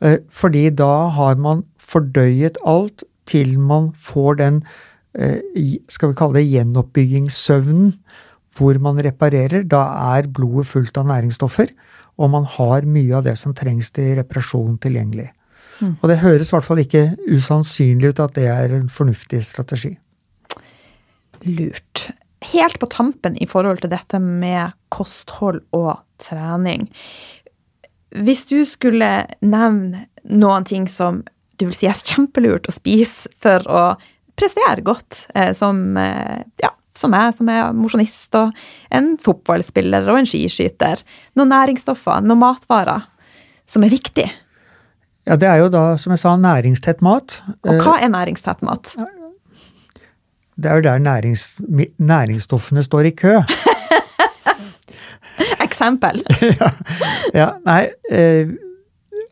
Eh, 0.00 0.18
Fordi 0.30 0.68
da 0.70 1.08
har 1.16 1.40
man 1.42 1.64
fordøyet 1.78 2.60
alt 2.64 3.04
til 3.26 3.58
man 3.58 3.90
får 3.98 4.38
den, 4.38 4.62
eh, 5.14 5.40
skal 5.88 6.12
vi 6.12 6.18
kalle 6.18 6.38
det 6.38 6.50
gjenoppbyggingssøvnen, 6.50 7.94
hvor 8.56 8.78
man 8.78 9.02
reparerer. 9.02 9.66
Da 9.66 9.82
er 10.14 10.28
blodet 10.28 10.66
fullt 10.66 10.96
av 10.98 11.06
næringsstoffer, 11.06 11.68
og 12.18 12.30
man 12.30 12.44
har 12.44 12.82
mye 12.82 13.16
av 13.16 13.24
det 13.24 13.38
som 13.38 13.54
trengs 13.54 13.90
til 13.90 14.16
reparasjon 14.16 14.78
tilgjengelig. 14.78 15.30
Og 16.02 16.08
det 16.10 16.20
høres 16.20 16.50
i 16.50 16.54
hvert 16.56 16.66
fall 16.66 16.82
ikke 16.82 17.04
usannsynlig 17.30 18.12
ut 18.12 18.20
at 18.20 18.34
det 18.36 18.46
er 18.52 18.74
en 18.76 18.88
fornuftig 18.92 19.40
strategi. 19.46 19.94
Lurt. 21.46 22.10
Helt 22.40 22.78
på 22.80 22.88
tampen 22.88 23.36
i 23.36 23.48
forhold 23.48 23.82
til 23.82 23.92
dette 23.92 24.18
med 24.22 24.72
kosthold 24.88 25.60
og 25.76 26.00
trening. 26.22 26.88
Hvis 28.16 28.46
du 28.48 28.62
skulle 28.66 29.10
nevne 29.44 30.06
noen 30.24 30.66
ting 30.66 30.88
som 30.90 31.22
du 31.60 31.68
vil 31.68 31.76
si 31.76 31.88
er 31.90 32.00
kjempelurt 32.00 32.68
å 32.70 32.74
spise 32.74 33.30
for 33.40 33.66
å 33.68 33.84
prestere 34.40 34.80
godt, 34.84 35.26
eh, 35.34 35.52
som, 35.52 35.96
eh, 35.96 36.42
ja, 36.62 36.70
som 36.96 37.12
jeg, 37.12 37.34
som 37.36 37.48
er 37.48 37.72
mosjonist, 37.76 38.34
og 38.34 38.54
en 38.90 39.16
fotballspiller 39.18 40.08
og 40.08 40.22
en 40.22 40.28
skiskyter. 40.28 41.02
Noen 41.36 41.52
næringsstoffer, 41.52 42.24
noen 42.24 42.40
matvarer 42.40 43.04
som 43.66 43.84
er 43.84 43.92
viktig. 43.92 44.30
Ja, 45.28 45.36
det 45.36 45.46
er 45.46 45.60
jo 45.60 45.68
da, 45.68 45.84
som 46.00 46.14
jeg 46.14 46.22
sa, 46.22 46.34
næringstett 46.40 47.04
mat. 47.04 47.42
Og 47.68 47.84
hva 47.84 47.98
er 48.00 48.08
næringstett 48.08 48.64
mat? 48.66 48.94
Det 50.60 50.68
er 50.70 50.76
jo 50.80 50.84
der 50.84 50.98
nærings, 51.00 51.44
næringsstoffene 51.98 52.82
står 52.84 53.08
i 53.08 53.14
kø. 53.16 53.38
Eksempel. 55.66 56.22
Ja, 57.40 57.52
nei, 57.64 57.86
eh, 58.10 58.48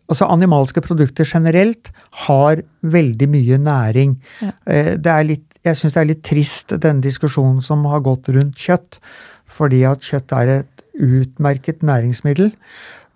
Altså 0.09 0.25
animalske 0.33 0.81
produkter 0.81 1.27
generelt 1.29 1.91
har 2.25 2.62
veldig 2.81 3.27
mye 3.29 3.59
næring. 3.61 4.14
Ja. 4.41 4.51
Eh, 4.67 4.95
Det 4.97 5.11
er 5.12 5.25
litt, 5.29 5.45
jeg 5.64 5.77
syns 5.77 5.93
det 5.93 6.01
er 6.01 6.07
litt 6.09 6.23
trist, 6.25 6.73
denne 6.81 7.05
diskusjonen 7.05 7.61
som 7.61 7.85
har 7.85 8.01
gått 8.01 8.31
rundt 8.33 8.57
kjøtt. 8.57 8.97
Fordi 9.45 9.83
at 9.85 10.01
kjøtt 10.01 10.33
er 10.33 10.49
et 10.55 10.85
utmerket 10.97 11.83
næringsmiddel. 11.85 12.55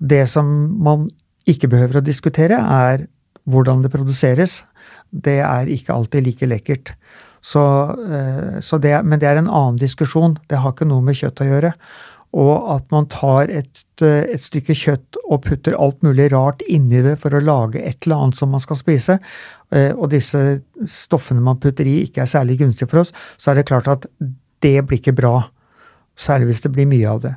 Det 0.04 0.26
som 0.28 0.44
man 0.84 1.08
ikke 1.48 1.70
behøver 1.72 2.02
å 2.02 2.04
diskutere, 2.04 2.60
er 2.60 3.06
hvordan 3.48 3.80
det 3.82 3.90
produseres. 3.94 4.58
Det 5.10 5.38
er 5.40 5.72
ikke 5.72 5.96
alltid 5.96 6.26
like 6.28 6.44
lekkert. 6.46 6.92
Så, 7.42 7.62
eh, 8.06 8.60
så 8.60 8.78
det, 8.78 8.94
men 9.02 9.18
det 9.18 9.28
er 9.28 9.40
en 9.40 9.50
annen 9.50 9.80
diskusjon. 9.80 10.36
Det 10.48 10.62
har 10.62 10.74
ikke 10.74 10.88
noe 10.88 11.02
med 11.04 11.18
kjøtt 11.18 11.42
å 11.42 11.48
gjøre. 11.48 11.72
Og 12.38 12.68
at 12.72 12.86
man 12.94 13.08
tar 13.12 13.50
et, 13.52 13.82
eh, 14.00 14.30
et 14.32 14.40
stykke 14.40 14.76
kjøtt 14.78 15.18
og 15.26 15.42
putter 15.48 15.74
alt 15.74 16.00
mulig 16.06 16.30
rart 16.32 16.62
inni 16.70 17.02
det 17.04 17.18
for 17.20 17.34
å 17.34 17.42
lage 17.42 17.82
et 17.82 18.06
eller 18.06 18.22
annet 18.22 18.38
som 18.38 18.54
man 18.54 18.62
skal 18.62 18.78
spise, 18.78 19.18
eh, 19.72 19.90
og 19.92 20.10
disse 20.14 20.62
stoffene 20.86 21.42
man 21.42 21.58
putter 21.58 21.84
i 21.84 22.06
ikke 22.06 22.22
er 22.22 22.30
særlig 22.30 22.60
gunstige 22.62 22.88
for 22.88 23.02
oss, 23.02 23.12
så 23.36 23.50
er 23.50 23.60
det 23.60 23.68
klart 23.68 23.90
at 23.90 24.06
det 24.62 24.78
blir 24.86 25.02
ikke 25.02 25.18
bra. 25.18 25.50
Særlig 26.16 26.52
hvis 26.52 26.62
det 26.62 26.72
blir 26.72 26.86
mye 26.86 27.08
av 27.08 27.20
det. 27.20 27.36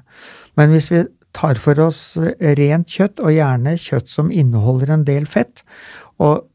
Men 0.55 0.69
hvis 0.69 0.91
vi 0.91 1.05
tar 1.33 1.55
for 1.55 1.79
oss 1.79 2.17
rent 2.39 2.87
kjøtt, 2.87 3.19
og 3.19 3.33
gjerne 3.33 3.75
kjøtt 3.75 4.07
som 4.07 4.31
inneholder 4.31 4.93
en 4.93 5.03
del 5.07 5.25
fett, 5.25 5.63
og 6.19 6.45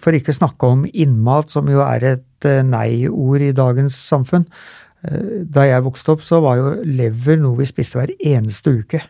for 0.00 0.16
ikke 0.16 0.32
snakke 0.36 0.68
om 0.72 0.84
innmat, 0.88 1.50
som 1.52 1.68
jo 1.68 1.82
er 1.84 2.04
et 2.14 2.48
eh, 2.48 2.62
nei-ord 2.64 3.44
i 3.44 3.52
dagens 3.56 3.96
samfunn. 4.08 4.46
Eh, 5.04 5.44
Da 5.44 5.66
jeg 5.68 5.84
vokste 5.84 6.14
opp, 6.14 6.22
så 6.24 6.40
var 6.44 6.56
jo 6.60 6.74
lever 6.84 7.36
noe 7.40 7.58
vi 7.60 7.68
spiste 7.68 7.98
hver 8.00 8.14
eneste 8.18 8.72
uke. 8.80 9.02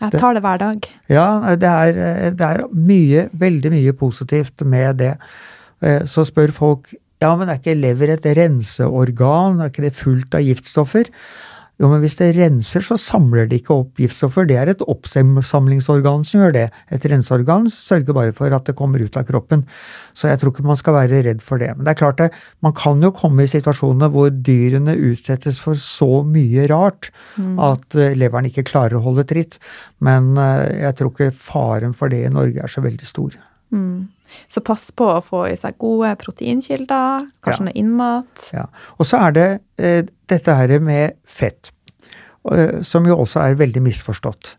Jeg 0.00 0.16
tar 0.16 0.32
det 0.32 0.40
hver 0.40 0.58
dag. 0.58 0.86
Ja, 1.12 1.54
det 1.60 1.68
er, 1.68 1.98
eh, 2.00 2.30
det 2.32 2.40
er 2.46 2.64
mye, 2.72 3.28
veldig 3.36 3.70
mye 3.74 3.92
positivt 3.92 4.64
med 4.64 4.96
det. 4.98 5.14
Eh, 5.82 6.04
Så 6.04 6.24
spør 6.24 6.52
folk 6.52 6.94
ja, 7.20 7.34
men 7.36 7.50
er 7.50 7.58
ikke 7.58 7.76
lever 7.76 8.14
et 8.14 8.24
renseorgan, 8.24 9.60
er 9.60 9.68
ikke 9.68 9.82
det 9.84 9.92
fullt 9.98 10.34
av 10.34 10.40
giftstoffer? 10.40 11.10
Jo, 11.80 11.88
men 11.88 12.02
hvis 12.02 12.18
det 12.18 12.34
renser, 12.36 12.84
så 12.84 12.98
samler 13.00 13.46
det 13.48 13.62
ikke 13.62 13.72
opp 13.72 14.00
giftstoffer. 14.02 14.44
Det 14.44 14.58
er 14.60 14.68
et 14.68 14.82
oppsamlingsorgan 14.84 16.26
som 16.28 16.42
gjør 16.42 16.52
det. 16.52 16.64
Et 16.92 17.06
renseorgan 17.08 17.70
sørger 17.72 18.16
bare 18.16 18.34
for 18.36 18.52
at 18.52 18.68
det 18.68 18.76
kommer 18.76 19.00
ut 19.00 19.16
av 19.16 19.24
kroppen. 19.30 19.62
Så 20.12 20.28
jeg 20.28 20.42
tror 20.42 20.52
ikke 20.52 20.66
man 20.68 20.76
skal 20.76 20.98
være 20.98 21.22
redd 21.24 21.40
for 21.44 21.62
det. 21.62 21.70
Men 21.78 21.86
det 21.86 21.94
er 21.94 22.00
klart 22.02 22.20
det, 22.20 22.28
man 22.60 22.76
kan 22.76 23.00
jo 23.00 23.12
komme 23.16 23.46
i 23.46 23.52
situasjoner 23.52 24.12
hvor 24.12 24.28
dyrene 24.28 24.98
utsettes 25.08 25.62
for 25.64 25.80
så 25.80 26.20
mye 26.28 26.68
rart 26.68 27.08
at 27.40 27.96
eh, 27.96 28.12
leveren 28.18 28.50
ikke 28.50 28.68
klarer 28.68 28.98
å 28.98 29.04
holde 29.08 29.24
tritt. 29.30 29.56
Men 30.04 30.34
eh, 30.36 30.84
jeg 30.84 30.98
tror 31.00 31.14
ikke 31.14 31.32
faren 31.32 31.96
for 31.96 32.12
det 32.12 32.26
i 32.26 32.34
Norge 32.34 32.60
er 32.60 32.68
så 32.68 32.84
veldig 32.84 33.08
stor. 33.08 33.40
Mm. 33.72 34.04
Så 34.48 34.62
pass 34.64 34.90
på 34.90 35.06
å 35.06 35.22
få 35.24 35.44
i 35.50 35.56
seg 35.58 35.78
gode 35.78 36.12
proteinkilder, 36.20 37.26
kanskje 37.42 37.60
Ja. 37.60 37.64
noe 37.64 37.76
innmat. 37.78 38.46
Ja. 38.52 38.66
Og 38.98 39.06
så 39.06 39.20
er 39.26 39.32
det 39.32 39.48
eh, 39.78 40.02
dette 40.28 40.54
her 40.54 40.78
med 40.80 41.14
fett, 41.26 41.70
eh, 42.50 42.80
som 42.82 43.06
jo 43.06 43.16
også 43.16 43.40
er 43.44 43.54
veldig 43.60 43.82
misforstått. 43.82 44.56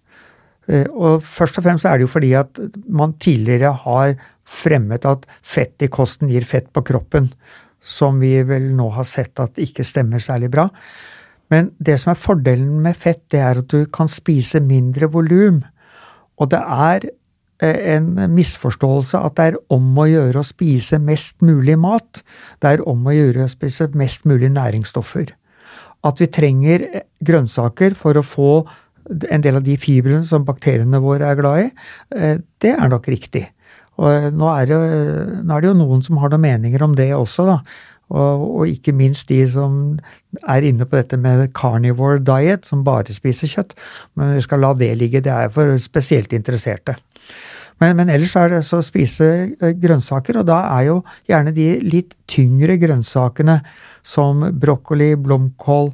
Eh, 0.68 0.86
og 0.92 1.24
først 1.24 1.58
og 1.58 1.66
fremst 1.66 1.86
er 1.86 1.98
det 1.98 2.08
jo 2.08 2.12
fordi 2.14 2.34
at 2.38 2.60
man 2.88 3.14
tidligere 3.14 3.74
har 3.86 4.16
fremmet 4.46 5.06
at 5.06 5.26
fett 5.42 5.82
i 5.82 5.88
kosten 5.88 6.30
gir 6.30 6.44
fett 6.46 6.72
på 6.74 6.84
kroppen, 6.84 7.32
som 7.82 8.20
vi 8.22 8.44
vel 8.44 8.70
nå 8.78 8.92
har 8.94 9.08
sett 9.08 9.40
at 9.40 9.58
ikke 9.58 9.84
stemmer 9.88 10.22
særlig 10.22 10.52
bra. 10.54 10.68
Men 11.52 11.72
det 11.84 12.00
som 12.00 12.12
er 12.14 12.20
fordelen 12.20 12.82
med 12.84 12.96
fett, 12.96 13.24
det 13.34 13.40
er 13.44 13.60
at 13.60 13.68
du 13.74 13.86
kan 13.92 14.08
spise 14.08 14.62
mindre 14.64 15.10
volum. 15.12 15.64
Og 16.40 16.50
det 16.54 16.62
er 16.62 17.10
en 17.62 18.08
misforståelse 18.34 19.20
at 19.22 19.36
det 19.38 19.46
er 19.52 19.58
om 19.74 20.00
å 20.02 20.08
gjøre 20.10 20.42
å 20.42 20.48
spise 20.48 20.98
mest 21.02 21.44
mulig 21.46 21.78
mat. 21.78 22.24
Det 22.62 22.72
er 22.72 22.84
om 22.90 23.06
å 23.06 23.14
gjøre 23.14 23.46
å 23.46 23.52
spise 23.52 23.90
mest 23.98 24.26
mulig 24.30 24.50
næringsstoffer. 24.56 25.36
At 26.08 26.22
vi 26.22 26.30
trenger 26.34 26.86
eh, 26.88 27.06
grønnsaker 27.22 27.96
for 27.98 28.18
å 28.18 28.26
få 28.26 28.52
en 29.12 29.44
del 29.44 29.58
av 29.60 29.66
de 29.66 29.76
fibrene 29.82 30.26
som 30.26 30.46
bakteriene 30.48 31.02
våre 31.02 31.30
er 31.30 31.40
glad 31.40 31.66
i, 31.66 31.70
eh, 32.18 32.38
det 32.62 32.74
er 32.74 32.92
nok 32.92 33.10
riktig. 33.12 33.46
Og 34.02 34.10
eh, 34.10 34.30
nå 34.34 34.50
er, 34.56 34.72
det, 34.72 34.82
nå 35.46 35.56
er 35.56 35.64
det 35.64 35.72
jo 35.72 35.78
noen 35.78 36.04
som 36.06 36.20
har 36.22 36.34
noen 36.34 36.46
meninger 36.48 36.86
om 36.86 36.98
det 36.98 37.12
også, 37.18 37.48
da. 37.50 37.60
Og, 38.12 38.44
og 38.60 38.68
ikke 38.68 38.94
minst 38.96 39.30
de 39.32 39.40
som 39.48 39.78
er 40.42 40.68
inne 40.68 40.88
på 40.88 41.00
dette 41.00 41.20
med 41.20 41.48
carnivore 41.58 42.20
diet, 42.28 42.68
som 42.68 42.84
bare 42.88 43.14
spiser 43.16 43.52
kjøtt. 43.52 43.76
Men 44.20 44.36
vi 44.36 44.44
skal 44.46 44.64
la 44.64 44.74
det 44.76 44.92
ligge, 45.00 45.24
det 45.24 45.32
er 45.32 45.52
for 45.54 45.72
spesielt 45.82 46.36
interesserte. 46.36 46.98
Men, 47.82 47.96
men 47.98 48.12
ellers 48.14 48.36
er 48.38 48.52
det 48.54 48.64
så 48.68 48.82
å 48.82 48.86
spise 48.86 49.28
eh, 49.50 49.76
grønnsaker, 49.82 50.42
og 50.42 50.50
da 50.50 50.62
er 50.78 50.90
jo 50.92 50.98
gjerne 51.30 51.54
de 51.56 51.68
litt 51.82 52.14
tyngre 52.30 52.78
grønnsakene 52.82 53.62
som 54.06 54.44
brokkoli, 54.62 55.16
blomkål, 55.18 55.90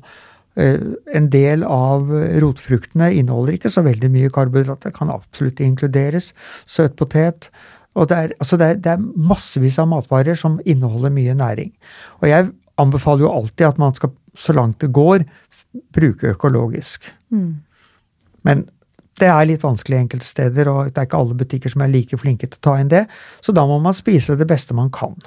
eh, 0.59 0.83
en 1.15 1.29
del 1.31 1.63
av 1.63 2.11
rotfruktene 2.43 3.13
inneholder 3.21 3.55
ikke 3.55 3.71
så 3.71 3.85
veldig 3.87 4.11
mye 4.11 4.33
karbohydrater, 4.35 4.91
kan 4.95 5.13
absolutt 5.13 5.63
inkluderes. 5.63 6.33
Søtpotet. 6.67 7.51
Og 7.97 8.07
det 8.11 8.17
er, 8.17 8.33
altså 8.37 8.59
det, 8.61 8.69
er, 8.69 8.79
det 8.83 8.93
er 8.93 9.27
massevis 9.29 9.79
av 9.81 9.89
matvarer 9.89 10.37
som 10.37 10.59
inneholder 10.69 11.13
mye 11.13 11.33
næring. 11.37 11.73
Og 12.21 12.29
jeg 12.29 12.51
anbefaler 12.77 13.25
jo 13.25 13.33
alltid 13.33 13.65
at 13.71 13.81
man 13.81 13.95
skal, 13.97 14.13
så 14.37 14.53
langt 14.53 14.79
det 14.83 14.91
går, 14.93 15.25
bruke 15.97 16.33
økologisk. 16.35 17.09
Men 18.45 18.67
det 19.17 19.29
er 19.33 19.47
litt 19.49 19.65
vanskelig 19.65 19.97
enkelte 19.97 20.27
steder, 20.27 20.69
og 20.69 20.91
det 20.91 21.01
er 21.01 21.09
ikke 21.09 21.19
alle 21.19 21.37
butikker 21.39 21.73
som 21.73 21.81
er 21.81 21.89
like 21.93 22.19
flinke 22.21 22.49
til 22.49 22.59
å 22.59 22.65
ta 22.69 22.75
inn 22.81 22.91
det. 22.93 23.07
Så 23.41 23.55
da 23.55 23.65
må 23.65 23.79
man 23.81 23.97
spise 23.97 24.37
det 24.37 24.47
beste 24.49 24.77
man 24.77 24.91
kan. 24.93 25.17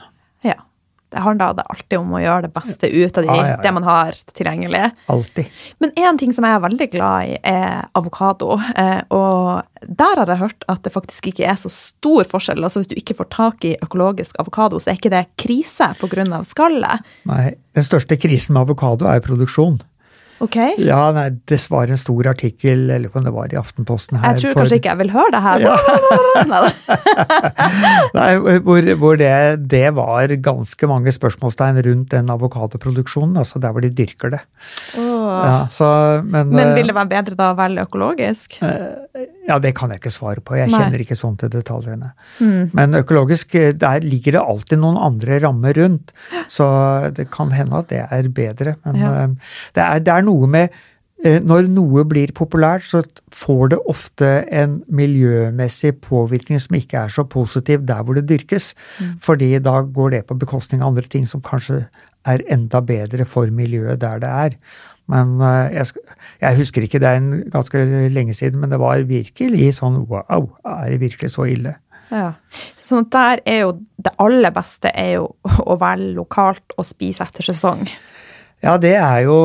Ja. 0.47 0.61
Det 1.11 1.23
handler 1.25 1.57
det 1.59 1.65
alltid 1.75 1.99
om 1.99 2.13
å 2.15 2.23
gjøre 2.23 2.47
det 2.47 2.53
beste 2.55 2.91
ut 2.91 3.19
av 3.19 3.25
de, 3.25 3.31
Ja, 3.31 3.37
ja, 3.37 3.49
ja. 3.51 3.57
det 3.65 3.73
man 3.75 3.87
har 3.87 4.19
tilgjengelig. 4.39 4.83
Altid. 5.11 5.51
Men 5.83 5.95
én 5.99 6.21
ting 6.21 6.35
som 6.37 6.47
jeg 6.47 6.55
er 6.55 6.63
veldig 6.65 6.89
glad 6.93 7.33
i, 7.33 7.37
er 7.51 7.89
avokado. 7.99 8.55
Eh, 8.79 9.01
og 9.11 9.89
der 9.89 10.23
har 10.23 10.31
jeg 10.31 10.43
hørt 10.45 10.67
at 10.71 10.85
det 10.87 10.95
faktisk 10.95 11.33
ikke 11.33 11.49
er 11.51 11.59
så 11.59 11.73
stor 11.73 12.29
forskjell. 12.31 12.63
Altså 12.63 12.85
Hvis 12.85 12.93
du 12.93 12.97
ikke 12.99 13.19
får 13.19 13.31
tak 13.35 13.67
i 13.67 13.77
økologisk 13.83 14.39
avokado, 14.43 14.79
så 14.79 14.93
er 14.93 15.01
ikke 15.01 15.13
det 15.13 15.27
krise 15.41 15.93
pga. 15.99 16.43
skallet. 16.47 17.07
Nei, 17.27 17.55
den 17.75 17.87
største 17.87 18.19
krisen 18.21 18.55
med 18.55 18.69
avokado 18.69 19.09
er 19.11 19.23
produksjon. 19.25 19.81
Ok? 20.41 20.57
Ja, 20.81 21.01
nei, 21.13 21.27
det 21.51 21.59
var 21.69 21.91
en 21.93 21.99
stor 22.01 22.29
artikkel, 22.31 22.87
eller 22.95 23.13
om 23.13 23.27
det 23.27 23.33
var 23.35 23.53
i 23.53 23.59
Aftenposten 23.61 24.17
her 24.23 24.39
Jeg 24.39 24.41
tror 24.47 24.55
for- 24.55 24.63
kanskje 24.63 24.79
ikke 24.81 24.93
jeg 24.95 25.01
vil 25.03 25.11
høre 25.13 25.33
det 25.35 25.43
her. 25.45 25.59
Ja. 25.67 25.75
Nei, 28.17 28.31
hvor, 28.67 28.89
hvor 29.03 29.19
det, 29.21 29.33
det 29.71 29.85
var 29.99 30.33
ganske 30.49 30.89
mange 30.91 31.13
spørsmålstegn 31.15 31.83
rundt 31.87 32.15
den 32.15 32.33
avokadoproduksjonen, 32.33 33.37
altså 33.43 33.61
der 33.63 33.75
hvor 33.77 33.85
de 33.85 33.93
dyrker 33.93 34.33
det. 34.37 34.43
Åh. 35.01 35.10
Ja, 35.29 35.57
så, 35.73 35.87
men, 36.25 36.51
Men 36.53 36.69
eh, 36.71 36.75
vil 36.79 36.91
det 36.91 36.95
være 36.97 37.11
bedre 37.13 37.37
da 37.39 37.51
å 37.53 37.57
velge 37.59 37.85
økologisk? 37.87 38.59
Ja, 39.49 39.59
det 39.63 39.73
kan 39.79 39.91
jeg 39.93 40.01
ikke 40.03 40.13
svare 40.15 40.43
på. 40.45 40.57
Jeg 40.59 40.71
Nei. 40.71 40.79
kjenner 40.79 41.03
ikke 41.05 41.19
sånn 41.19 41.39
til 41.41 41.51
detaljene. 41.53 42.13
Mm. 42.39 42.71
Men 42.77 42.99
økologisk, 43.01 43.55
eh, 43.59 43.73
der 43.77 44.05
ligger 44.05 44.37
det 44.39 44.45
alltid 44.45 44.83
noen 44.83 45.01
andre 45.01 45.41
rammer 45.43 45.75
rundt. 45.79 46.13
Så 46.51 46.67
det 47.17 47.31
kan 47.35 47.51
hende 47.57 47.81
at 47.83 47.91
det 47.93 48.05
er 48.07 48.29
bedre. 48.29 48.77
Men 48.85 49.01
Ja. 49.03 49.11
eh, 49.25 49.57
det, 49.75 49.83
er, 49.87 49.99
det 50.07 50.15
er 50.15 50.23
noe 50.27 50.47
med 50.51 50.71
eh, 51.25 51.41
Når 51.45 51.67
noe 51.69 52.05
blir 52.09 52.31
populært, 52.33 52.87
så 52.89 53.03
får 53.37 53.75
det 53.75 53.79
ofte 53.91 54.29
en 54.51 54.79
miljømessig 54.89 55.99
påvirkning 56.01 56.61
som 56.63 56.77
ikke 56.79 57.03
er 57.05 57.09
så 57.13 57.27
positiv 57.29 57.85
der 57.85 58.03
hvor 58.03 58.17
det 58.17 58.29
dyrkes. 58.31 58.75
Mm. 59.01 59.19
Fordi 59.21 59.51
da 59.59 59.81
går 59.83 60.11
det 60.17 60.23
på 60.29 60.39
bekostning 60.41 60.81
av 60.83 60.95
andre 60.95 61.05
ting 61.13 61.27
som 61.29 61.43
kanskje 61.45 61.87
er 62.29 62.43
enda 62.53 62.81
bedre 62.85 63.25
for 63.29 63.49
miljøet 63.53 64.01
der 64.03 64.19
det 64.21 64.29
er. 64.29 64.57
Men 65.11 65.37
eh, 65.43 65.79
jeg, 65.81 66.05
jeg 66.43 66.61
husker 66.61 66.87
ikke, 66.87 67.01
det 67.03 67.11
er 67.11 67.21
en 67.21 67.31
ganske 67.53 67.85
lenge 68.15 68.37
siden, 68.37 68.61
men 68.63 68.73
det 68.73 68.81
var 68.83 69.03
virkelig 69.09 69.75
sånn 69.81 70.03
wow, 70.11 70.51
er 70.65 70.93
det 70.95 71.01
virkelig 71.03 71.33
så 71.35 71.49
ille? 71.51 71.75
Ja. 72.11 72.33
Sånn 72.83 73.07
at 73.07 73.11
der 73.15 73.43
er 73.49 73.61
jo 73.65 73.75
det 74.03 74.15
aller 74.23 74.55
beste 74.55 74.91
er 74.95 75.21
jo 75.21 75.27
å 75.45 75.77
velge 75.81 76.15
lokalt 76.19 76.79
og 76.79 76.89
spise 76.89 77.27
etter 77.27 77.47
sesong. 77.53 77.85
Ja, 78.61 78.75
det 78.77 78.93
er 78.99 79.23
jo 79.25 79.37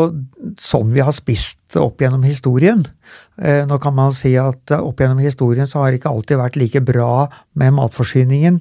sånn 0.60 0.90
vi 0.92 1.04
har 1.06 1.14
spist 1.16 1.78
opp 1.80 2.02
gjennom 2.04 2.26
historien. 2.28 2.82
Eh, 3.40 3.64
Nå 3.68 3.78
kan 3.84 3.96
man 3.96 4.12
si 4.16 4.34
at 4.40 4.74
opp 4.76 5.00
gjennom 5.00 5.22
historien 5.24 5.70
så 5.70 5.82
har 5.82 5.92
det 5.92 6.02
ikke 6.02 6.12
alltid 6.12 6.42
vært 6.42 6.60
like 6.60 6.82
bra 6.84 7.30
med 7.56 7.78
matforsyningen. 7.78 8.60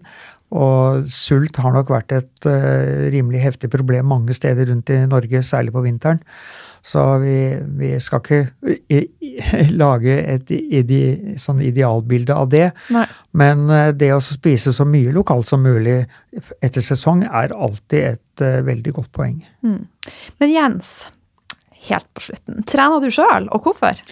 Og 0.55 1.09
sult 1.11 1.59
har 1.59 1.75
nok 1.75 1.91
vært 1.91 2.15
et 2.15 2.47
uh, 2.47 3.09
rimelig 3.11 3.43
heftig 3.43 3.73
problem 3.73 4.07
mange 4.13 4.37
steder 4.37 4.71
rundt 4.71 4.93
i 4.95 5.01
Norge, 5.11 5.43
særlig 5.43 5.75
på 5.75 5.83
vinteren. 5.83 6.23
Så 6.85 7.01
vi, 7.19 7.37
vi 7.79 7.95
skal 8.01 8.21
ikke 8.21 8.73
i, 8.93 8.99
i, 9.25 9.31
lage 9.83 10.19
et 10.21 10.51
ide, 10.53 11.37
sånn 11.41 11.63
idealbilde 11.65 12.37
av 12.37 12.51
det. 12.53 12.67
Nei. 12.93 13.07
Men 13.41 13.65
eh, 13.73 13.89
det 13.97 14.11
å 14.13 14.21
spise 14.23 14.75
så 14.77 14.85
mye 14.87 15.15
lokalt 15.17 15.49
som 15.49 15.65
mulig 15.65 16.03
etter 16.61 16.85
sesong 16.85 17.25
er 17.25 17.57
alltid 17.57 18.11
et 18.11 18.45
eh, 18.45 18.61
veldig 18.69 18.95
godt 18.99 19.11
poeng. 19.17 19.41
Men 19.65 20.53
Jens, 20.53 20.93
helt 21.89 22.11
på 22.13 22.27
slutten, 22.29 22.61
trener 22.69 23.01
du 23.01 23.09
sjøl, 23.09 23.49
og 23.49 23.65
hvorfor? 23.65 24.05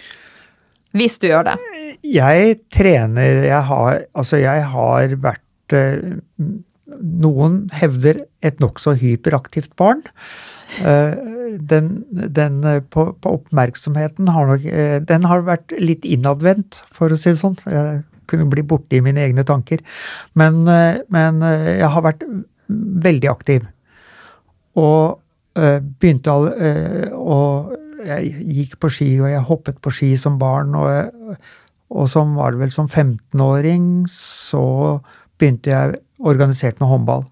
Hvis 0.97 1.21
du 1.21 1.29
gjør 1.29 1.51
det. 1.51 1.55
jeg 2.05 2.57
trener 2.73 3.45
Jeg 3.47 3.61
har, 3.69 4.03
altså 4.13 4.37
jeg 4.41 4.65
har 4.73 5.15
vært 5.21 5.45
Noen 7.23 7.57
hevder 7.73 8.23
et 8.43 8.59
nokså 8.61 8.95
hyperaktivt 8.99 9.73
barn. 9.79 10.03
Den, 10.73 11.89
den 12.11 12.59
på, 12.91 13.05
på, 13.21 13.33
oppmerksomheten 13.37 14.31
har 14.33 14.47
nok 14.49 14.63
Den 15.05 15.27
har 15.29 15.43
vært 15.45 15.75
litt 15.77 16.05
innadvendt, 16.05 16.81
for 16.93 17.13
å 17.13 17.19
si 17.19 17.31
det 17.31 17.41
sånn. 17.41 17.57
Jeg 17.69 18.01
kunne 18.29 18.49
bli 18.49 18.63
borte 18.65 18.97
i 18.97 19.03
mine 19.05 19.21
egne 19.21 19.45
tanker. 19.47 19.83
Men, 20.39 20.63
men 21.13 21.43
jeg 21.45 21.91
har 21.95 22.05
vært 22.05 22.25
veldig 23.07 23.31
aktiv. 23.31 23.67
Og 24.79 25.19
begynte 25.53 26.33
å 26.33 27.41
Jeg 28.03 28.47
gikk 28.57 28.79
på 28.83 28.89
ski, 28.91 29.11
og 29.21 29.29
jeg 29.31 29.47
hoppet 29.47 29.77
på 29.79 29.93
ski 29.93 30.09
som 30.19 30.41
barn. 30.41 30.73
og 30.75 31.37
og 31.93 32.09
som 32.09 32.33
var 32.37 32.53
det 32.53 32.63
vel 32.63 32.73
som 32.73 32.87
15-åring, 32.89 34.05
så 34.09 34.63
begynte 35.39 35.73
jeg 35.73 36.01
organisert 36.23 36.81
med 36.81 36.91
håndball. 36.91 37.23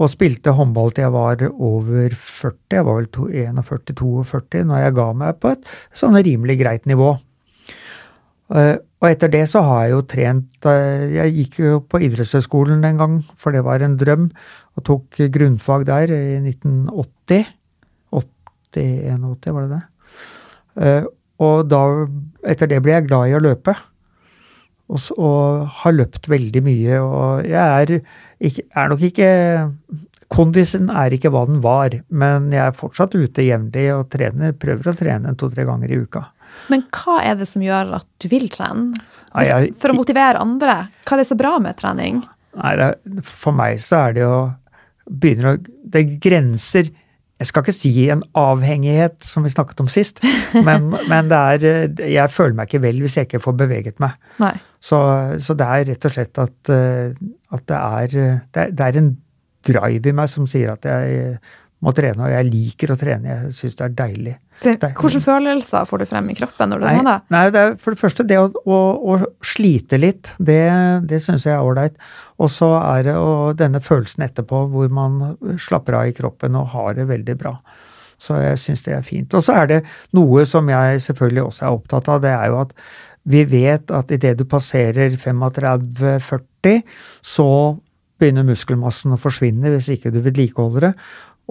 Og 0.00 0.10
spilte 0.10 0.54
håndball 0.56 0.94
til 0.94 1.06
jeg 1.06 1.14
var 1.14 1.42
over 1.52 2.14
40, 2.16 2.56
jeg 2.72 2.86
var 2.86 3.02
vel 3.02 3.10
41-42 3.60 4.64
når 4.68 4.86
jeg 4.86 4.96
ga 4.96 5.10
meg 5.20 5.38
på 5.42 5.52
et 5.52 5.68
sånn 5.96 6.16
rimelig 6.16 6.58
greit 6.62 6.88
nivå. 6.88 7.12
Eh, 8.52 8.74
og 9.02 9.08
etter 9.08 9.30
det 9.32 9.44
så 9.50 9.62
har 9.64 9.86
jeg 9.86 9.92
jo 9.94 10.00
trent 10.10 10.66
eh, 10.68 11.04
Jeg 11.14 11.32
gikk 11.38 11.54
jo 11.62 11.78
på 11.88 12.02
idrettshøyskolen 12.04 12.84
en 12.84 13.00
gang, 13.00 13.14
for 13.40 13.54
det 13.54 13.64
var 13.66 13.84
en 13.84 13.96
drøm, 14.00 14.28
og 14.76 14.84
tok 14.88 15.20
grunnfag 15.32 15.86
der 15.88 16.12
i 16.12 16.24
1980. 16.40 17.48
80-81, 18.72 19.52
var 19.52 19.66
det 19.66 19.78
det? 19.78 19.82
Eh, 20.80 21.08
og 21.42 21.66
da, 21.68 21.82
etter 22.48 22.70
det 22.70 22.80
ble 22.84 22.94
jeg 22.96 23.08
glad 23.08 23.30
i 23.30 23.36
å 23.36 23.42
løpe. 23.42 23.74
Og, 24.92 25.04
og 25.16 25.68
har 25.82 25.94
løpt 25.96 26.28
veldig 26.28 26.62
mye. 26.66 26.98
Og 27.00 27.46
jeg 27.48 27.82
er, 27.82 27.92
ikke, 28.44 28.66
er 28.76 28.90
nok 28.92 29.06
ikke 29.08 29.28
Kondisen 30.32 30.86
er 30.88 31.12
ikke 31.12 31.28
hva 31.32 31.42
den 31.44 31.58
var, 31.60 31.92
men 32.08 32.46
jeg 32.54 32.62
er 32.64 32.76
fortsatt 32.76 33.12
ute 33.12 33.44
jevnlig 33.44 33.90
og 33.92 34.06
trener, 34.14 34.54
prøver 34.56 34.88
å 34.88 34.94
trene 34.96 35.34
to-tre 35.36 35.66
ganger 35.68 35.92
i 35.92 35.98
uka. 36.06 36.22
Men 36.72 36.86
hva 36.94 37.18
er 37.20 37.36
det 37.40 37.48
som 37.50 37.64
gjør 37.64 37.92
at 37.98 38.06
du 38.22 38.30
vil 38.32 38.48
trene? 38.52 38.96
For, 39.32 39.44
jeg, 39.44 39.74
for 39.80 39.92
å 39.92 39.96
motivere 39.96 40.40
andre? 40.40 40.78
Hva 41.04 41.16
er 41.16 41.22
det 41.22 41.28
så 41.28 41.36
bra 41.36 41.52
med 41.60 41.76
trening? 41.76 42.22
Nei, 42.56 42.72
det, 42.80 42.88
For 43.28 43.56
meg 43.56 43.80
så 43.80 44.06
er 44.06 44.16
det 44.16 44.24
jo 44.24 44.36
begynner 45.08 45.54
å 45.54 45.54
Det 45.92 46.00
er 46.00 46.18
grenser 46.22 46.90
jeg 47.42 47.48
skal 47.50 47.64
ikke 47.64 47.74
si 47.74 47.92
en 48.12 48.22
avhengighet, 48.38 49.18
som 49.26 49.42
vi 49.42 49.50
snakket 49.52 49.82
om 49.82 49.90
sist, 49.90 50.22
men, 50.54 50.92
men 51.10 51.30
det 51.32 51.40
er 51.40 52.04
Jeg 52.06 52.30
føler 52.30 52.54
meg 52.58 52.70
ikke 52.70 52.84
vel 52.84 53.02
hvis 53.02 53.18
jeg 53.18 53.28
ikke 53.28 53.42
får 53.42 53.58
beveget 53.64 54.02
meg. 54.02 54.14
Så, 54.82 54.98
så, 55.42 55.54
det 55.58 55.66
er 55.66 55.90
rett 55.92 56.06
og 56.08 56.14
slett 56.14 56.38
at, 56.42 56.70
at 56.72 57.66
det, 57.68 57.76
er, 57.78 58.14
det, 58.54 58.64
er, 58.64 58.72
det 58.78 58.86
er 58.86 58.98
en 58.98 59.12
drive 59.66 60.10
i 60.10 60.14
meg 60.16 60.30
som 60.30 60.48
sier 60.50 60.72
at 60.74 60.86
jeg 60.86 61.36
må 61.82 61.92
trene, 61.96 62.22
og 62.22 62.30
jeg 62.30 62.48
liker 62.48 62.92
å 62.94 62.96
trene. 62.98 63.36
Jeg 63.36 63.54
syns 63.56 63.78
det 63.78 63.86
er 63.86 63.94
deilig. 63.98 64.34
Det, 64.62 64.76
hvilke 64.94 65.20
følelser 65.24 65.86
får 65.90 66.02
du 66.02 66.06
frem 66.06 66.28
i 66.30 66.36
kroppen 66.38 66.70
når 66.70 66.82
du 66.82 66.86
nei, 66.86 66.92
trener? 66.94 67.22
Nei, 67.34 67.42
det 67.50 67.62
er 67.62 67.72
for 67.82 67.96
det 67.96 68.02
første 68.04 68.26
det 68.30 68.38
å, 68.38 68.44
å, 68.62 68.80
å 69.14 69.16
slite 69.42 69.98
litt. 69.98 70.30
Det, 70.38 70.62
det 71.10 71.18
syns 71.24 71.48
jeg 71.48 71.56
er 71.56 71.66
ålreit. 71.66 71.96
Og 72.38 72.52
så 72.54 72.70
er 72.78 73.08
det 73.08 73.16
og 73.18 73.58
denne 73.58 73.82
følelsen 73.82 74.28
etterpå 74.28 74.64
hvor 74.70 74.94
man 74.94 75.34
slapper 75.62 75.98
av 75.98 76.10
i 76.12 76.14
kroppen 76.16 76.58
og 76.60 76.70
har 76.76 76.94
det 77.00 77.08
veldig 77.10 77.38
bra. 77.40 77.56
Så 78.22 78.38
jeg 78.38 78.60
syns 78.62 78.84
det 78.86 78.94
er 78.94 79.06
fint. 79.06 79.34
Og 79.34 79.42
så 79.42 79.58
er 79.64 79.72
det 79.72 79.80
noe 80.14 80.46
som 80.46 80.68
jeg 80.70 81.02
selvfølgelig 81.08 81.48
også 81.48 81.66
er 81.66 81.80
opptatt 81.80 82.12
av. 82.12 82.22
Det 82.22 82.34
er 82.36 82.52
jo 82.52 82.60
at 82.62 82.76
vi 83.32 83.42
vet 83.46 83.90
at 83.94 84.14
idet 84.14 84.36
du 84.38 84.46
passerer 84.50 85.14
35-40, 85.18 86.82
så 87.22 87.50
begynner 88.22 88.46
muskelmassen 88.46 89.14
å 89.14 89.20
forsvinne 89.20 89.72
hvis 89.74 89.90
ikke 89.96 90.12
du 90.14 90.20
vedlikeholder 90.22 90.88
det. 90.88 90.92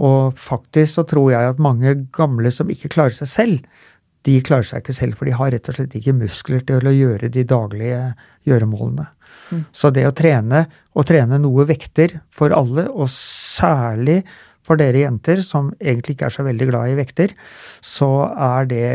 Og 0.02 0.38
faktisk 0.40 0.98
så 0.98 1.06
tror 1.08 1.32
jeg 1.34 1.54
at 1.54 1.62
mange 1.62 1.96
gamle 2.16 2.52
som 2.54 2.70
ikke 2.74 2.92
klarer 2.94 3.16
seg 3.16 3.30
selv, 3.30 3.88
de 4.28 4.36
klarer 4.46 4.68
seg 4.68 4.84
ikke 4.84 4.94
selv, 4.94 5.18
for 5.18 5.30
de 5.30 5.34
har 5.38 5.50
rett 5.54 5.70
og 5.72 5.78
slett 5.78 5.96
ikke 5.98 6.14
muskler 6.14 6.62
til 6.66 6.86
å 6.86 6.94
gjøre 6.94 7.32
de 7.34 7.44
daglige 7.48 8.02
gjøremålene. 8.50 9.08
Mm. 9.50 9.64
Så 9.74 9.90
det 9.94 10.06
å 10.08 10.14
trene, 10.16 10.66
og 10.94 11.08
trene 11.10 11.40
noe 11.42 11.66
vekter 11.70 12.20
for 12.34 12.54
alle, 12.54 12.86
og 12.90 13.10
særlig 13.14 14.22
for 14.66 14.78
dere 14.78 15.02
jenter 15.04 15.42
som 15.46 15.72
egentlig 15.82 16.16
ikke 16.16 16.30
er 16.30 16.36
så 16.36 16.46
veldig 16.46 16.70
glad 16.70 16.92
i 16.92 17.00
vekter, 17.00 17.34
så 17.82 18.12
er 18.30 18.70
det 18.70 18.86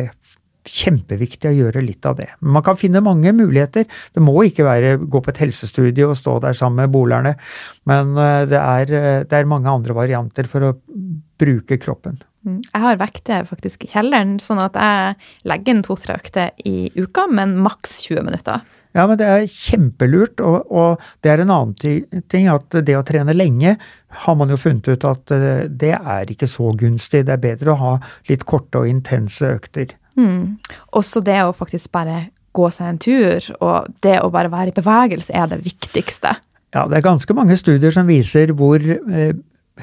kjempeviktig 0.67 1.51
å 1.51 1.57
gjøre 1.57 1.83
litt 1.85 2.07
av 2.09 2.19
det. 2.21 2.29
Man 2.41 2.65
kan 2.67 2.79
finne 2.79 3.03
mange 3.05 3.33
muligheter. 3.37 3.87
Det 3.87 4.23
må 4.25 4.35
ikke 4.47 4.67
være 4.67 4.97
gå 5.03 5.23
på 5.23 5.33
et 5.33 5.43
helsestudie 5.45 6.07
og 6.07 6.17
stå 6.19 6.39
der 6.45 6.57
sammen 6.57 6.85
med 6.85 6.95
bolerne, 6.95 7.37
men 7.89 8.17
eh, 8.21 8.45
det 8.51 8.61
er, 8.61 8.95
eh, 9.01 9.21
det 9.27 9.39
er 9.39 9.51
mange 9.51 9.73
andre 9.73 9.97
varianter 9.97 10.49
for 10.51 10.71
å 10.71 10.73
bruke 11.41 11.79
kroppen. 11.83 12.19
Mm. 12.47 12.61
Jeg 12.63 12.83
har 12.85 12.99
vekter 13.01 13.47
faktisk 13.49 13.85
i 13.87 13.91
kjelleren, 13.91 14.37
sånn 14.43 14.63
at 14.63 14.79
jeg 14.79 15.17
legger 15.51 15.75
inn 15.75 15.85
to-tre 15.87 16.17
økter 16.21 16.67
i 16.69 16.91
uka, 16.95 17.27
men 17.27 17.57
maks 17.63 18.01
20 18.07 18.27
minutter. 18.29 18.63
Ja, 18.97 19.05
men 19.05 19.19
det 19.21 19.27
er 19.29 19.51
kjempelurt, 19.51 20.41
og, 20.41 20.71
og, 20.73 21.03
det 21.21 21.35
er 21.35 21.43
en 21.43 21.53
annen 21.53 22.23
ting 22.33 22.47
at 22.49 22.79
det 22.87 22.97
å 22.97 23.05
trene 23.05 23.35
lenge 23.37 23.75
har 24.23 24.37
man 24.41 24.49
jo 24.49 24.57
funnet 24.57 24.89
ut 24.89 25.05
at 25.05 25.35
eh, 25.37 25.67
det 25.69 25.93
er 25.99 26.33
ikke 26.33 26.49
så 26.49 26.71
gunstig. 26.79 27.27
Det 27.27 27.35
er 27.35 27.43
bedre 27.43 27.75
å 27.75 27.81
ha 27.83 27.93
litt 28.31 28.47
korte 28.49 28.81
og 28.81 28.89
intense 28.89 29.51
økter. 29.59 29.93
Mm. 30.17 30.57
Også 30.97 31.23
det 31.25 31.39
å 31.45 31.55
faktisk 31.57 31.93
bare 31.95 32.29
gå 32.57 32.69
seg 32.73 32.89
en 32.89 33.01
tur, 33.03 33.49
og 33.61 33.89
det 34.05 34.17
å 34.23 34.31
bare 34.33 34.53
være 34.53 34.73
i 34.73 34.77
bevegelse 34.77 35.35
er 35.37 35.51
det 35.51 35.61
viktigste. 35.67 36.37
Ja, 36.75 36.87
det 36.89 36.99
er 36.99 37.09
ganske 37.09 37.37
mange 37.37 37.57
studier 37.59 37.93
som 37.95 38.09
viser 38.09 38.53
hvor 38.57 38.81
eh, 38.81 39.37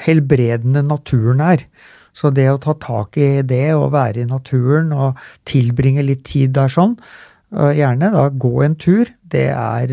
helbredende 0.06 0.84
naturen 0.86 1.44
er. 1.46 1.68
Så 2.14 2.30
det 2.34 2.48
å 2.50 2.60
ta 2.62 2.76
tak 2.78 3.18
i 3.18 3.42
det 3.46 3.74
og 3.74 3.94
være 3.94 4.22
i 4.22 4.30
naturen 4.30 4.92
og 4.94 5.22
tilbringe 5.50 6.06
litt 6.06 6.26
tid 6.30 6.54
der 6.54 6.70
sånn, 6.70 6.98
gjerne 7.54 8.10
da 8.14 8.28
gå 8.30 8.54
en 8.66 8.76
tur, 8.82 9.10
det 9.30 9.48
er 9.54 9.92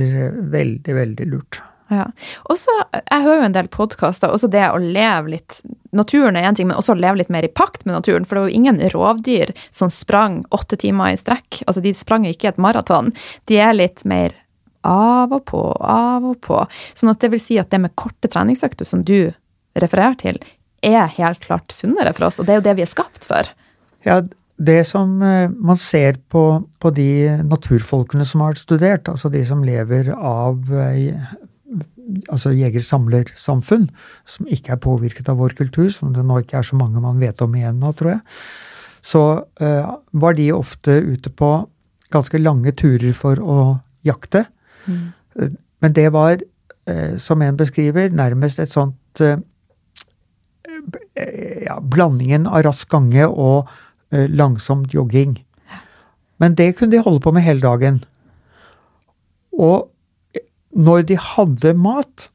veldig, 0.53 0.95
veldig 0.97 1.27
lurt. 1.29 1.61
Ja. 1.91 2.07
Også, 2.53 2.71
jeg 2.95 3.25
hører 3.25 3.41
jo 3.41 3.47
en 3.49 3.55
del 3.57 3.69
podkaster, 3.73 4.31
også 4.31 4.51
det 4.53 4.63
å 4.71 4.79
leve 4.79 5.37
litt 5.37 5.61
Naturen 5.91 6.37
er 6.39 6.45
én 6.47 6.55
ting, 6.55 6.69
men 6.71 6.79
også 6.79 6.95
å 6.95 7.01
leve 7.03 7.19
litt 7.19 7.33
mer 7.35 7.43
i 7.43 7.51
pakt 7.51 7.83
med 7.83 7.97
naturen. 7.97 8.23
For 8.23 8.39
det 8.39 8.43
var 8.45 8.53
jo 8.53 8.59
ingen 8.61 8.77
rovdyr 8.93 9.51
som 9.75 9.91
sprang 9.91 10.45
åtte 10.55 10.79
timer 10.79 11.17
i 11.17 11.19
strekk. 11.19 11.65
Altså, 11.65 11.83
de 11.83 11.91
sprang 11.99 12.29
ikke 12.29 12.53
et 12.53 12.61
maraton. 12.63 13.11
De 13.51 13.59
er 13.59 13.75
litt 13.75 14.05
mer 14.07 14.37
av 14.87 15.35
og 15.35 15.43
på, 15.51 15.65
av 15.83 16.29
og 16.31 16.39
på. 16.47 16.61
Sånn 16.95 17.11
at 17.11 17.19
det 17.25 17.33
vil 17.35 17.43
si 17.43 17.59
at 17.59 17.73
det 17.75 17.83
med 17.83 17.97
korte 17.99 18.31
treningsøkter 18.31 18.87
som 18.87 19.03
du 19.03 19.33
refererer 19.75 20.15
til, 20.23 20.39
er 20.87 21.11
helt 21.19 21.43
klart 21.43 21.75
sunnere 21.75 22.15
for 22.15 22.31
oss, 22.31 22.39
og 22.41 22.47
det 22.47 22.55
er 22.55 22.61
jo 22.61 22.69
det 22.71 22.77
vi 22.79 22.87
er 22.87 22.95
skapt 22.95 23.27
for. 23.29 23.51
Ja, 24.07 24.23
det 24.61 24.85
som 24.89 25.23
eh, 25.25 25.51
man 25.51 25.79
ser 25.81 26.19
på, 26.33 26.45
på 26.81 26.91
de 26.97 27.43
naturfolkene 27.49 28.25
som 28.29 28.45
har 28.45 28.59
studert, 28.61 29.09
altså 29.09 29.31
de 29.33 29.43
som 29.49 29.65
lever 29.65 30.13
av 30.17 30.73
eh, 30.73 31.17
altså 32.29 32.53
jeger-samler-samfunn, 32.57 33.89
som 34.29 34.49
ikke 34.51 34.75
er 34.75 34.83
påvirket 34.83 35.29
av 35.31 35.41
vår 35.41 35.55
kultur, 35.59 35.89
som 35.93 36.15
det 36.15 36.25
nå 36.27 36.41
ikke 36.43 36.61
er 36.61 36.67
så 36.67 36.79
mange 36.79 37.03
man 37.03 37.21
vet 37.23 37.41
om 37.45 37.55
igjen 37.57 37.81
nå, 37.83 37.93
tror 37.99 38.17
jeg, 38.17 38.23
så 39.01 39.23
uh, 39.63 39.91
var 40.13 40.37
de 40.37 40.51
ofte 40.53 40.99
ute 41.01 41.33
på 41.33 41.51
ganske 42.13 42.41
lange 42.41 42.73
turer 42.77 43.15
for 43.17 43.41
å 43.41 43.59
jakte. 44.07 44.45
Mm. 44.85 45.13
Uh, 45.41 45.53
men 45.81 45.95
det 45.97 46.09
var, 46.13 46.43
uh, 46.91 47.17
som 47.21 47.43
en 47.43 47.61
beskriver, 47.61 48.13
nærmest 48.13 48.61
et 48.61 48.73
sånt 48.73 48.97
ja, 51.21 51.75
Blandingen 51.93 52.47
av 52.49 52.63
rask 52.65 52.89
gange 52.89 53.27
og 53.27 53.69
langsomt 54.11 54.95
jogging. 54.95 55.35
Men 56.41 56.55
det 56.57 56.77
kunne 56.79 56.95
de 56.95 57.03
holde 57.03 57.21
på 57.21 57.33
med 57.35 57.45
hele 57.45 57.61
dagen. 57.61 57.99
Og 59.53 59.91
når 60.77 61.07
de 61.11 61.19
hadde 61.19 61.75
mat, 61.79 62.29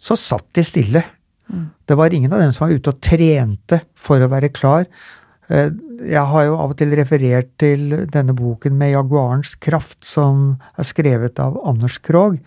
så 0.00 0.16
satt 0.18 0.46
de 0.56 0.64
stille. 0.66 1.02
Mm. 1.50 1.70
Det 1.86 1.96
var 1.98 2.14
ingen 2.14 2.32
av 2.32 2.42
dem 2.42 2.52
som 2.54 2.66
var 2.66 2.74
ute 2.74 2.92
og 2.92 3.00
trente 3.04 3.80
for 3.98 4.22
å 4.22 4.30
være 4.30 4.52
klar. 4.54 4.86
Eh, 5.50 5.70
jeg 6.10 6.24
har 6.32 6.46
jo 6.46 6.56
av 6.56 6.72
og 6.72 6.78
til 6.80 6.94
referert 6.98 7.50
til 7.60 8.06
denne 8.10 8.34
boken 8.36 8.76
med 8.78 8.94
jaguarens 8.94 9.56
kraft, 9.60 10.00
som 10.06 10.60
er 10.78 10.88
skrevet 10.88 11.40
av 11.42 11.58
Anders 11.66 11.98
Krogh. 12.02 12.38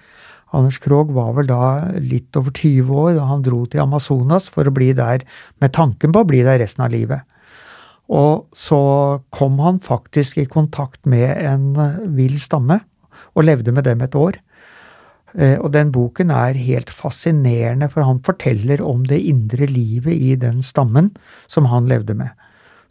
Anders 0.53 0.79
Krogh 0.81 1.13
var 1.15 1.33
vel 1.37 1.49
da 1.49 1.89
litt 1.97 2.35
over 2.37 2.53
20 2.53 2.89
år 3.03 3.13
da 3.17 3.27
han 3.29 3.45
dro 3.45 3.63
til 3.65 3.83
Amazonas 3.83 4.49
for 4.53 4.69
å 4.69 4.73
bli 4.73 4.91
der 4.97 5.25
med 5.61 5.73
tanken 5.73 6.13
på 6.13 6.23
å 6.23 6.29
bli 6.29 6.43
der 6.45 6.61
resten 6.61 6.85
av 6.85 6.93
livet. 6.93 7.25
Og 8.13 8.45
så 8.53 8.79
kom 9.33 9.57
han 9.63 9.79
faktisk 9.81 10.37
i 10.37 10.49
kontakt 10.49 11.07
med 11.09 11.31
en 11.39 11.71
vill 12.17 12.35
stamme, 12.41 12.81
og 13.33 13.47
levde 13.47 13.73
med 13.73 13.87
dem 13.87 14.03
et 14.05 14.13
år. 14.13 14.37
Eh, 15.33 15.57
og 15.57 15.71
den 15.73 15.91
boken 15.93 16.31
er 16.33 16.57
helt 16.61 16.91
fascinerende, 16.93 17.89
for 17.89 18.05
han 18.05 18.21
forteller 18.25 18.83
om 18.85 19.05
det 19.09 19.21
indre 19.29 19.67
livet 19.69 20.13
i 20.13 20.35
den 20.39 20.61
stammen 20.65 21.11
som 21.47 21.69
han 21.71 21.89
levde 21.89 22.15
med. 22.17 22.33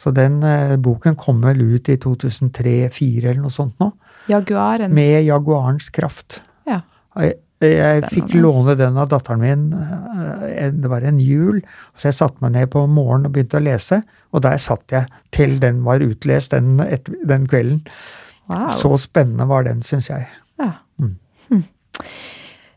Så 0.02 0.10
den 0.14 0.40
eh, 0.42 0.74
boken 0.82 1.16
kom 1.18 1.44
vel 1.46 1.62
ut 1.62 1.90
i 1.92 1.98
2003-2004 2.02 3.28
eller 3.28 3.44
noe 3.44 3.54
sånt 3.54 3.78
nå. 3.82 3.92
Jaguarens. 4.30 4.94
Med 4.94 5.22
Jaguarens 5.26 5.88
kraft. 5.94 6.40
Ja. 6.66 6.80
Jeg, 7.18 7.38
jeg 7.62 8.02
fikk 8.10 8.34
låne 8.34 8.74
den 8.78 8.98
av 8.98 9.12
datteren 9.12 9.42
min, 9.42 9.68
eh, 9.76 10.72
det 10.74 10.90
var 10.90 11.06
en 11.06 11.22
jul, 11.22 11.62
så 11.94 12.10
jeg 12.10 12.18
satte 12.18 12.42
meg 12.42 12.56
ned 12.56 12.72
på 12.74 12.82
morgenen 12.90 13.30
og 13.30 13.36
begynte 13.36 13.60
å 13.60 13.62
lese, 13.62 14.00
og 14.34 14.42
der 14.42 14.58
satt 14.62 14.94
jeg 14.94 15.06
til 15.34 15.60
den 15.62 15.84
var 15.86 16.02
utlest 16.02 16.56
den, 16.56 16.74
den 17.28 17.46
kvelden. 17.46 17.84
Wow. 18.50 18.66
Så 18.74 18.96
spennende 18.98 19.46
var 19.46 19.68
den, 19.68 19.84
syns 19.86 20.10
jeg. 20.10 20.26
Ja. 20.58 20.72
Mm. 20.98 21.14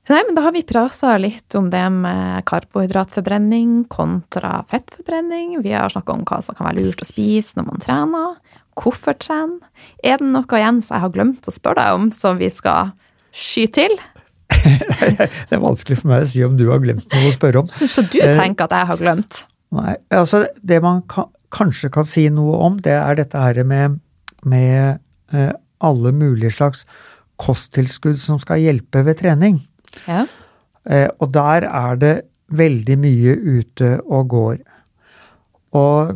Nei, 0.06 0.20
men 0.28 0.36
da 0.38 0.44
har 0.46 0.54
vi 0.54 0.62
prata 0.62 1.16
litt 1.18 1.56
om 1.58 1.72
det 1.74 1.82
med 1.90 2.46
karbohydratforbrenning 2.46 3.88
kontra 3.90 4.60
fettforbrenning. 4.70 5.56
Vi 5.66 5.72
har 5.74 5.90
snakka 5.90 6.14
om 6.14 6.26
hva 6.30 6.44
som 6.46 6.58
kan 6.58 6.68
være 6.68 6.84
lurt 6.84 7.02
å 7.02 7.08
spise 7.10 7.58
når 7.58 7.66
man 7.72 7.82
trener. 7.82 8.36
Hvorfor 8.78 9.18
trene? 9.18 9.66
Er 10.06 10.22
det 10.22 10.30
noe 10.30 10.62
Jens 10.62 10.92
jeg 10.92 11.02
har 11.02 11.14
glemt 11.16 11.50
å 11.50 11.56
spørre 11.56 11.82
deg 11.82 11.98
om, 11.98 12.12
som 12.14 12.38
vi 12.38 12.52
skal 12.54 12.94
sky 13.34 13.66
til? 13.74 13.98
Det 15.50 15.58
er 15.58 15.62
vanskelig 15.64 16.00
for 16.04 16.12
meg 16.14 16.26
å 16.26 16.30
si 16.30 16.46
om 16.46 16.54
du 16.58 16.68
har 16.70 16.82
glemt 16.84 17.10
noe 17.10 17.32
å 17.32 17.34
spørre 17.34 17.64
om. 17.64 17.70
Så 17.70 18.06
du 18.06 18.20
Eh, 18.22 18.38
tenker 18.38 18.70
at 18.70 18.78
jeg 18.78 18.92
har 18.92 19.02
glemt? 19.02 19.44
Nei, 19.76 19.98
altså 20.14 20.46
det 20.62 20.84
man 20.86 21.02
kan, 21.10 21.32
kanskje 21.56 21.90
kan 21.94 22.06
si 22.08 22.28
noe 22.30 22.62
om, 22.68 22.78
det 22.78 22.94
er 22.94 23.18
dette 23.18 23.42
her 23.42 23.64
med, 23.66 23.98
med 24.46 25.00
eh, 25.34 25.54
alle 25.82 26.14
mulige 26.14 26.54
slags 26.60 26.86
kosttilskudd 27.42 28.20
som 28.22 28.38
skal 28.42 28.62
hjelpe 28.62 29.02
ved 29.08 29.18
trening. 29.24 29.64
Ja. 30.08 30.26
Eh, 30.86 31.10
og 31.20 31.34
der 31.34 31.68
er 31.72 32.00
det 32.02 32.16
veldig 32.54 32.98
mye 33.02 33.36
ute 33.42 34.00
og 34.06 34.30
går. 34.30 34.58
Og 35.76 36.14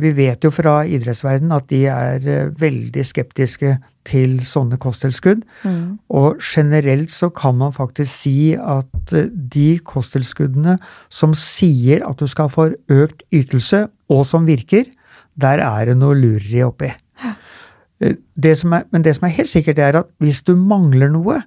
vi 0.00 0.10
vet 0.16 0.42
jo 0.42 0.50
fra 0.50 0.80
idrettsverdenen 0.88 1.54
at 1.54 1.68
de 1.70 1.84
er 1.92 2.24
eh, 2.26 2.48
veldig 2.58 3.04
skeptiske 3.06 3.76
til 4.06 4.38
sånne 4.46 4.78
kosttilskudd. 4.82 5.44
Mm. 5.62 5.98
Og 6.10 6.40
generelt 6.42 7.12
så 7.14 7.30
kan 7.34 7.58
man 7.60 7.74
faktisk 7.76 8.10
si 8.10 8.54
at 8.58 9.14
eh, 9.14 9.28
de 9.30 9.78
kosttilskuddene 9.86 10.78
som 11.12 11.36
sier 11.38 12.02
at 12.08 12.18
du 12.18 12.26
skal 12.30 12.50
få 12.50 12.72
økt 12.92 13.22
ytelse, 13.34 13.86
og 14.10 14.26
som 14.26 14.46
virker, 14.48 14.88
der 15.38 15.62
er 15.62 15.90
det 15.90 15.98
noe 16.00 16.16
lureri 16.18 16.64
oppi. 16.66 16.90
Eh, 18.00 18.16
Det 18.36 18.56
som 18.58 18.74
er, 18.76 18.88
men 18.92 19.06
det 19.06 19.14
som 19.16 19.28
er 19.28 19.36
helt 19.38 19.48
sikkert, 19.48 19.78
er 19.78 20.02
at 20.02 20.10
hvis 20.20 20.42
du 20.42 20.56
mangler 20.58 21.08
noe, 21.14 21.38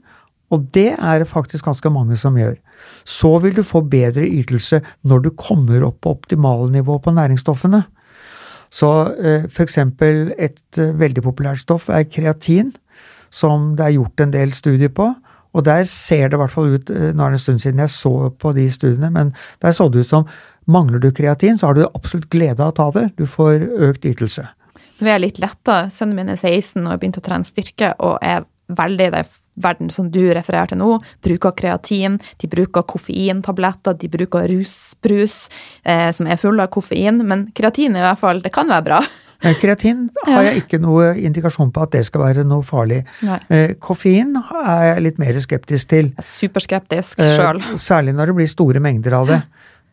og 0.49 0.65
det 0.73 0.91
er 0.97 1.21
det 1.21 1.29
faktisk 1.29 1.67
ganske 1.67 1.91
mange 1.93 2.17
som 2.17 2.37
gjør, 2.37 2.57
så 3.05 3.35
vil 3.43 3.55
du 3.57 3.63
få 3.65 3.83
bedre 3.85 4.25
ytelse 4.25 4.81
når 5.07 5.23
du 5.25 5.29
kommer 5.37 5.85
opp 5.85 6.01
på 6.03 6.13
optimale 6.17 6.69
nivå 6.73 6.97
på 7.03 7.13
næringsstoffene. 7.13 7.83
Så 8.69 8.89
f.eks. 9.17 9.55
for 9.55 9.65
eksempel 9.65 10.29
et 10.37 10.77
eh, 10.77 10.93
veldig 10.93 11.23
populært 11.25 11.63
stoff 11.63 11.89
er 11.89 12.05
kreatin, 12.09 12.71
som 13.33 13.73
det 13.77 13.87
er 13.87 13.97
gjort 13.97 14.23
en 14.25 14.33
del 14.33 14.53
studier 14.53 14.93
på. 14.93 15.09
Og 15.57 15.65
der 15.65 15.83
ser 15.89 16.29
det 16.29 16.37
i 16.37 16.41
hvert 16.43 16.53
fall 16.53 16.75
ut, 16.75 16.91
eh, 16.93 17.09
nå 17.09 17.25
er 17.25 17.33
det 17.33 17.39
en 17.39 17.45
stund 17.45 17.63
siden 17.63 17.81
jeg 17.81 17.93
så 17.93 18.13
på 18.29 18.53
de 18.57 18.67
studiene, 18.69 19.09
men 19.13 19.33
der 19.63 19.73
så 19.73 19.89
det 19.89 20.05
ut 20.05 20.11
som 20.11 20.29
mangler 20.69 21.01
du 21.01 21.09
kreatin, 21.11 21.57
så 21.57 21.69
har 21.71 21.77
du 21.77 21.87
absolutt 21.87 22.29
glede 22.29 22.61
av 22.61 22.73
å 22.73 22.77
ta 22.77 22.89
det. 22.99 23.07
Du 23.17 23.25
får 23.25 23.65
økt 23.89 24.05
ytelse. 24.05 24.45
Vi 24.99 25.09
er 25.09 25.21
litt 25.21 25.39
letta. 25.41 25.87
Sønnen 25.93 26.19
min 26.19 26.29
er 26.29 26.37
16 26.37 26.83
og 26.83 26.91
har 26.91 27.01
begynt 27.01 27.17
å 27.17 27.25
trene 27.25 27.47
styrke 27.47 27.93
og 27.97 28.19
er 28.21 28.45
veldig 28.69 29.09
det 29.15 29.23
verden 29.61 29.89
som 29.93 30.09
du 30.11 30.21
refererer 30.33 30.71
til 30.71 30.81
nå. 30.81 30.97
Bruker 31.25 31.55
kreatin, 31.59 32.19
de 32.41 32.49
bruker 32.51 32.85
koffeintabletter, 32.89 33.97
de 33.99 34.09
bruker 34.11 34.47
rusbrus 34.51 35.49
eh, 35.83 36.09
som 36.15 36.27
er 36.29 36.39
full 36.41 36.59
av 36.59 36.71
koffein. 36.73 37.21
Men 37.27 37.49
kreatin 37.57 37.97
i 37.97 38.03
hvert 38.03 38.21
fall, 38.21 38.43
det 38.45 38.53
kan 38.55 38.71
være 38.71 38.87
bra. 38.89 39.01
Men 39.43 39.55
kreatin 39.55 39.99
har 40.27 40.49
jeg 40.49 40.65
ikke 40.65 40.81
noe 40.83 41.13
indikasjon 41.15 41.69
på 41.71 41.85
at 41.85 41.93
det 41.95 42.01
skal 42.09 42.25
være 42.25 42.43
noe 42.47 42.65
farlig. 42.67 43.05
Nei. 43.23 43.37
Eh, 43.55 43.71
koffein 43.79 44.33
er 44.35 44.83
jeg 44.89 45.05
litt 45.05 45.21
mer 45.21 45.39
skeptisk 45.39 45.93
til. 45.93 46.11
Er 46.19 46.27
superskeptisk 46.27 47.21
Eh, 47.23 47.35
sjøl. 47.37 47.61
Særlig 47.79 48.17
når 48.17 48.33
det 48.33 48.35
blir 48.41 48.51
store 48.51 48.83
mengder 48.83 49.15
av 49.21 49.31
det. 49.31 49.41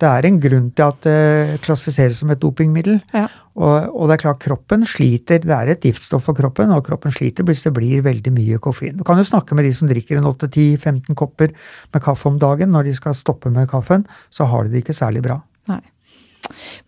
Det 0.03 0.09
er 0.11 0.27
en 0.29 0.41
grunn 0.43 0.67
til 0.77 0.85
at 0.85 1.07
det 1.07 1.61
klassifiseres 1.65 2.19
som 2.21 2.33
et 2.35 2.43
dopingmiddel. 2.43 2.99
Ja. 3.15 3.29
Og, 3.57 3.89
og 3.97 4.09
det 4.09 4.17
er 4.17 4.23
klart, 4.27 4.43
kroppen 4.45 4.85
sliter. 4.89 5.41
Det 5.41 5.55
er 5.57 5.73
et 5.73 5.85
giftstoff 5.89 6.29
for 6.29 6.37
kroppen, 6.37 6.73
og 6.75 6.85
kroppen 6.87 7.15
sliter 7.15 7.47
hvis 7.47 7.65
det 7.65 7.73
blir 7.77 8.05
veldig 8.05 8.33
mye 8.37 8.61
koffein. 8.63 8.97
Du 8.99 9.05
kan 9.07 9.21
jo 9.21 9.27
snakke 9.27 9.57
med 9.57 9.69
de 9.69 9.73
som 9.77 9.89
drikker 9.89 10.21
en 10.21 10.29
8-10-15 10.29 11.17
kopper 11.17 11.55
med 11.95 12.05
kaffe 12.05 12.29
om 12.29 12.41
dagen. 12.43 12.75
Når 12.75 12.91
de 12.91 12.97
skal 12.99 13.17
stoppe 13.17 13.53
med 13.53 13.71
kaffen, 13.73 14.05
så 14.29 14.49
har 14.51 14.67
de 14.67 14.77
det 14.77 14.85
ikke 14.85 14.97
særlig 14.97 15.25
bra. 15.25 15.41
Nei. 15.73 15.81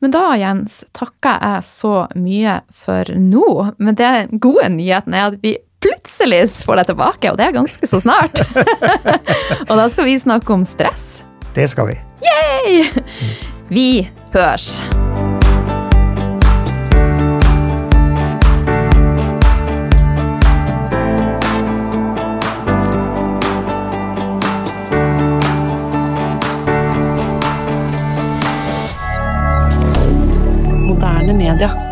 Men 0.04 0.12
da, 0.14 0.24
Jens, 0.38 0.82
takker 0.94 1.40
jeg 1.40 1.64
så 1.66 1.94
mye 2.18 2.60
for 2.74 3.16
nå. 3.16 3.48
Men 3.80 3.98
det 3.98 4.12
gode 4.36 4.68
nyheten 4.76 5.16
er 5.16 5.30
at 5.32 5.40
vi 5.42 5.56
plutselig 5.82 6.44
får 6.66 6.82
deg 6.82 6.92
tilbake, 6.92 7.32
og 7.32 7.40
det 7.40 7.48
er 7.48 7.56
ganske 7.56 7.90
så 7.90 8.02
snart. 8.02 8.42
og 9.68 9.74
da 9.74 9.88
skal 9.90 10.08
vi 10.10 10.20
snakke 10.20 10.54
om 10.54 10.66
stress. 10.68 11.22
Det 11.56 11.68
skal 11.72 11.94
vi. 11.94 11.98
Yay! 12.28 13.04
Vi 13.72 13.90
hørs. 14.34 14.78
Inter. 31.58 31.87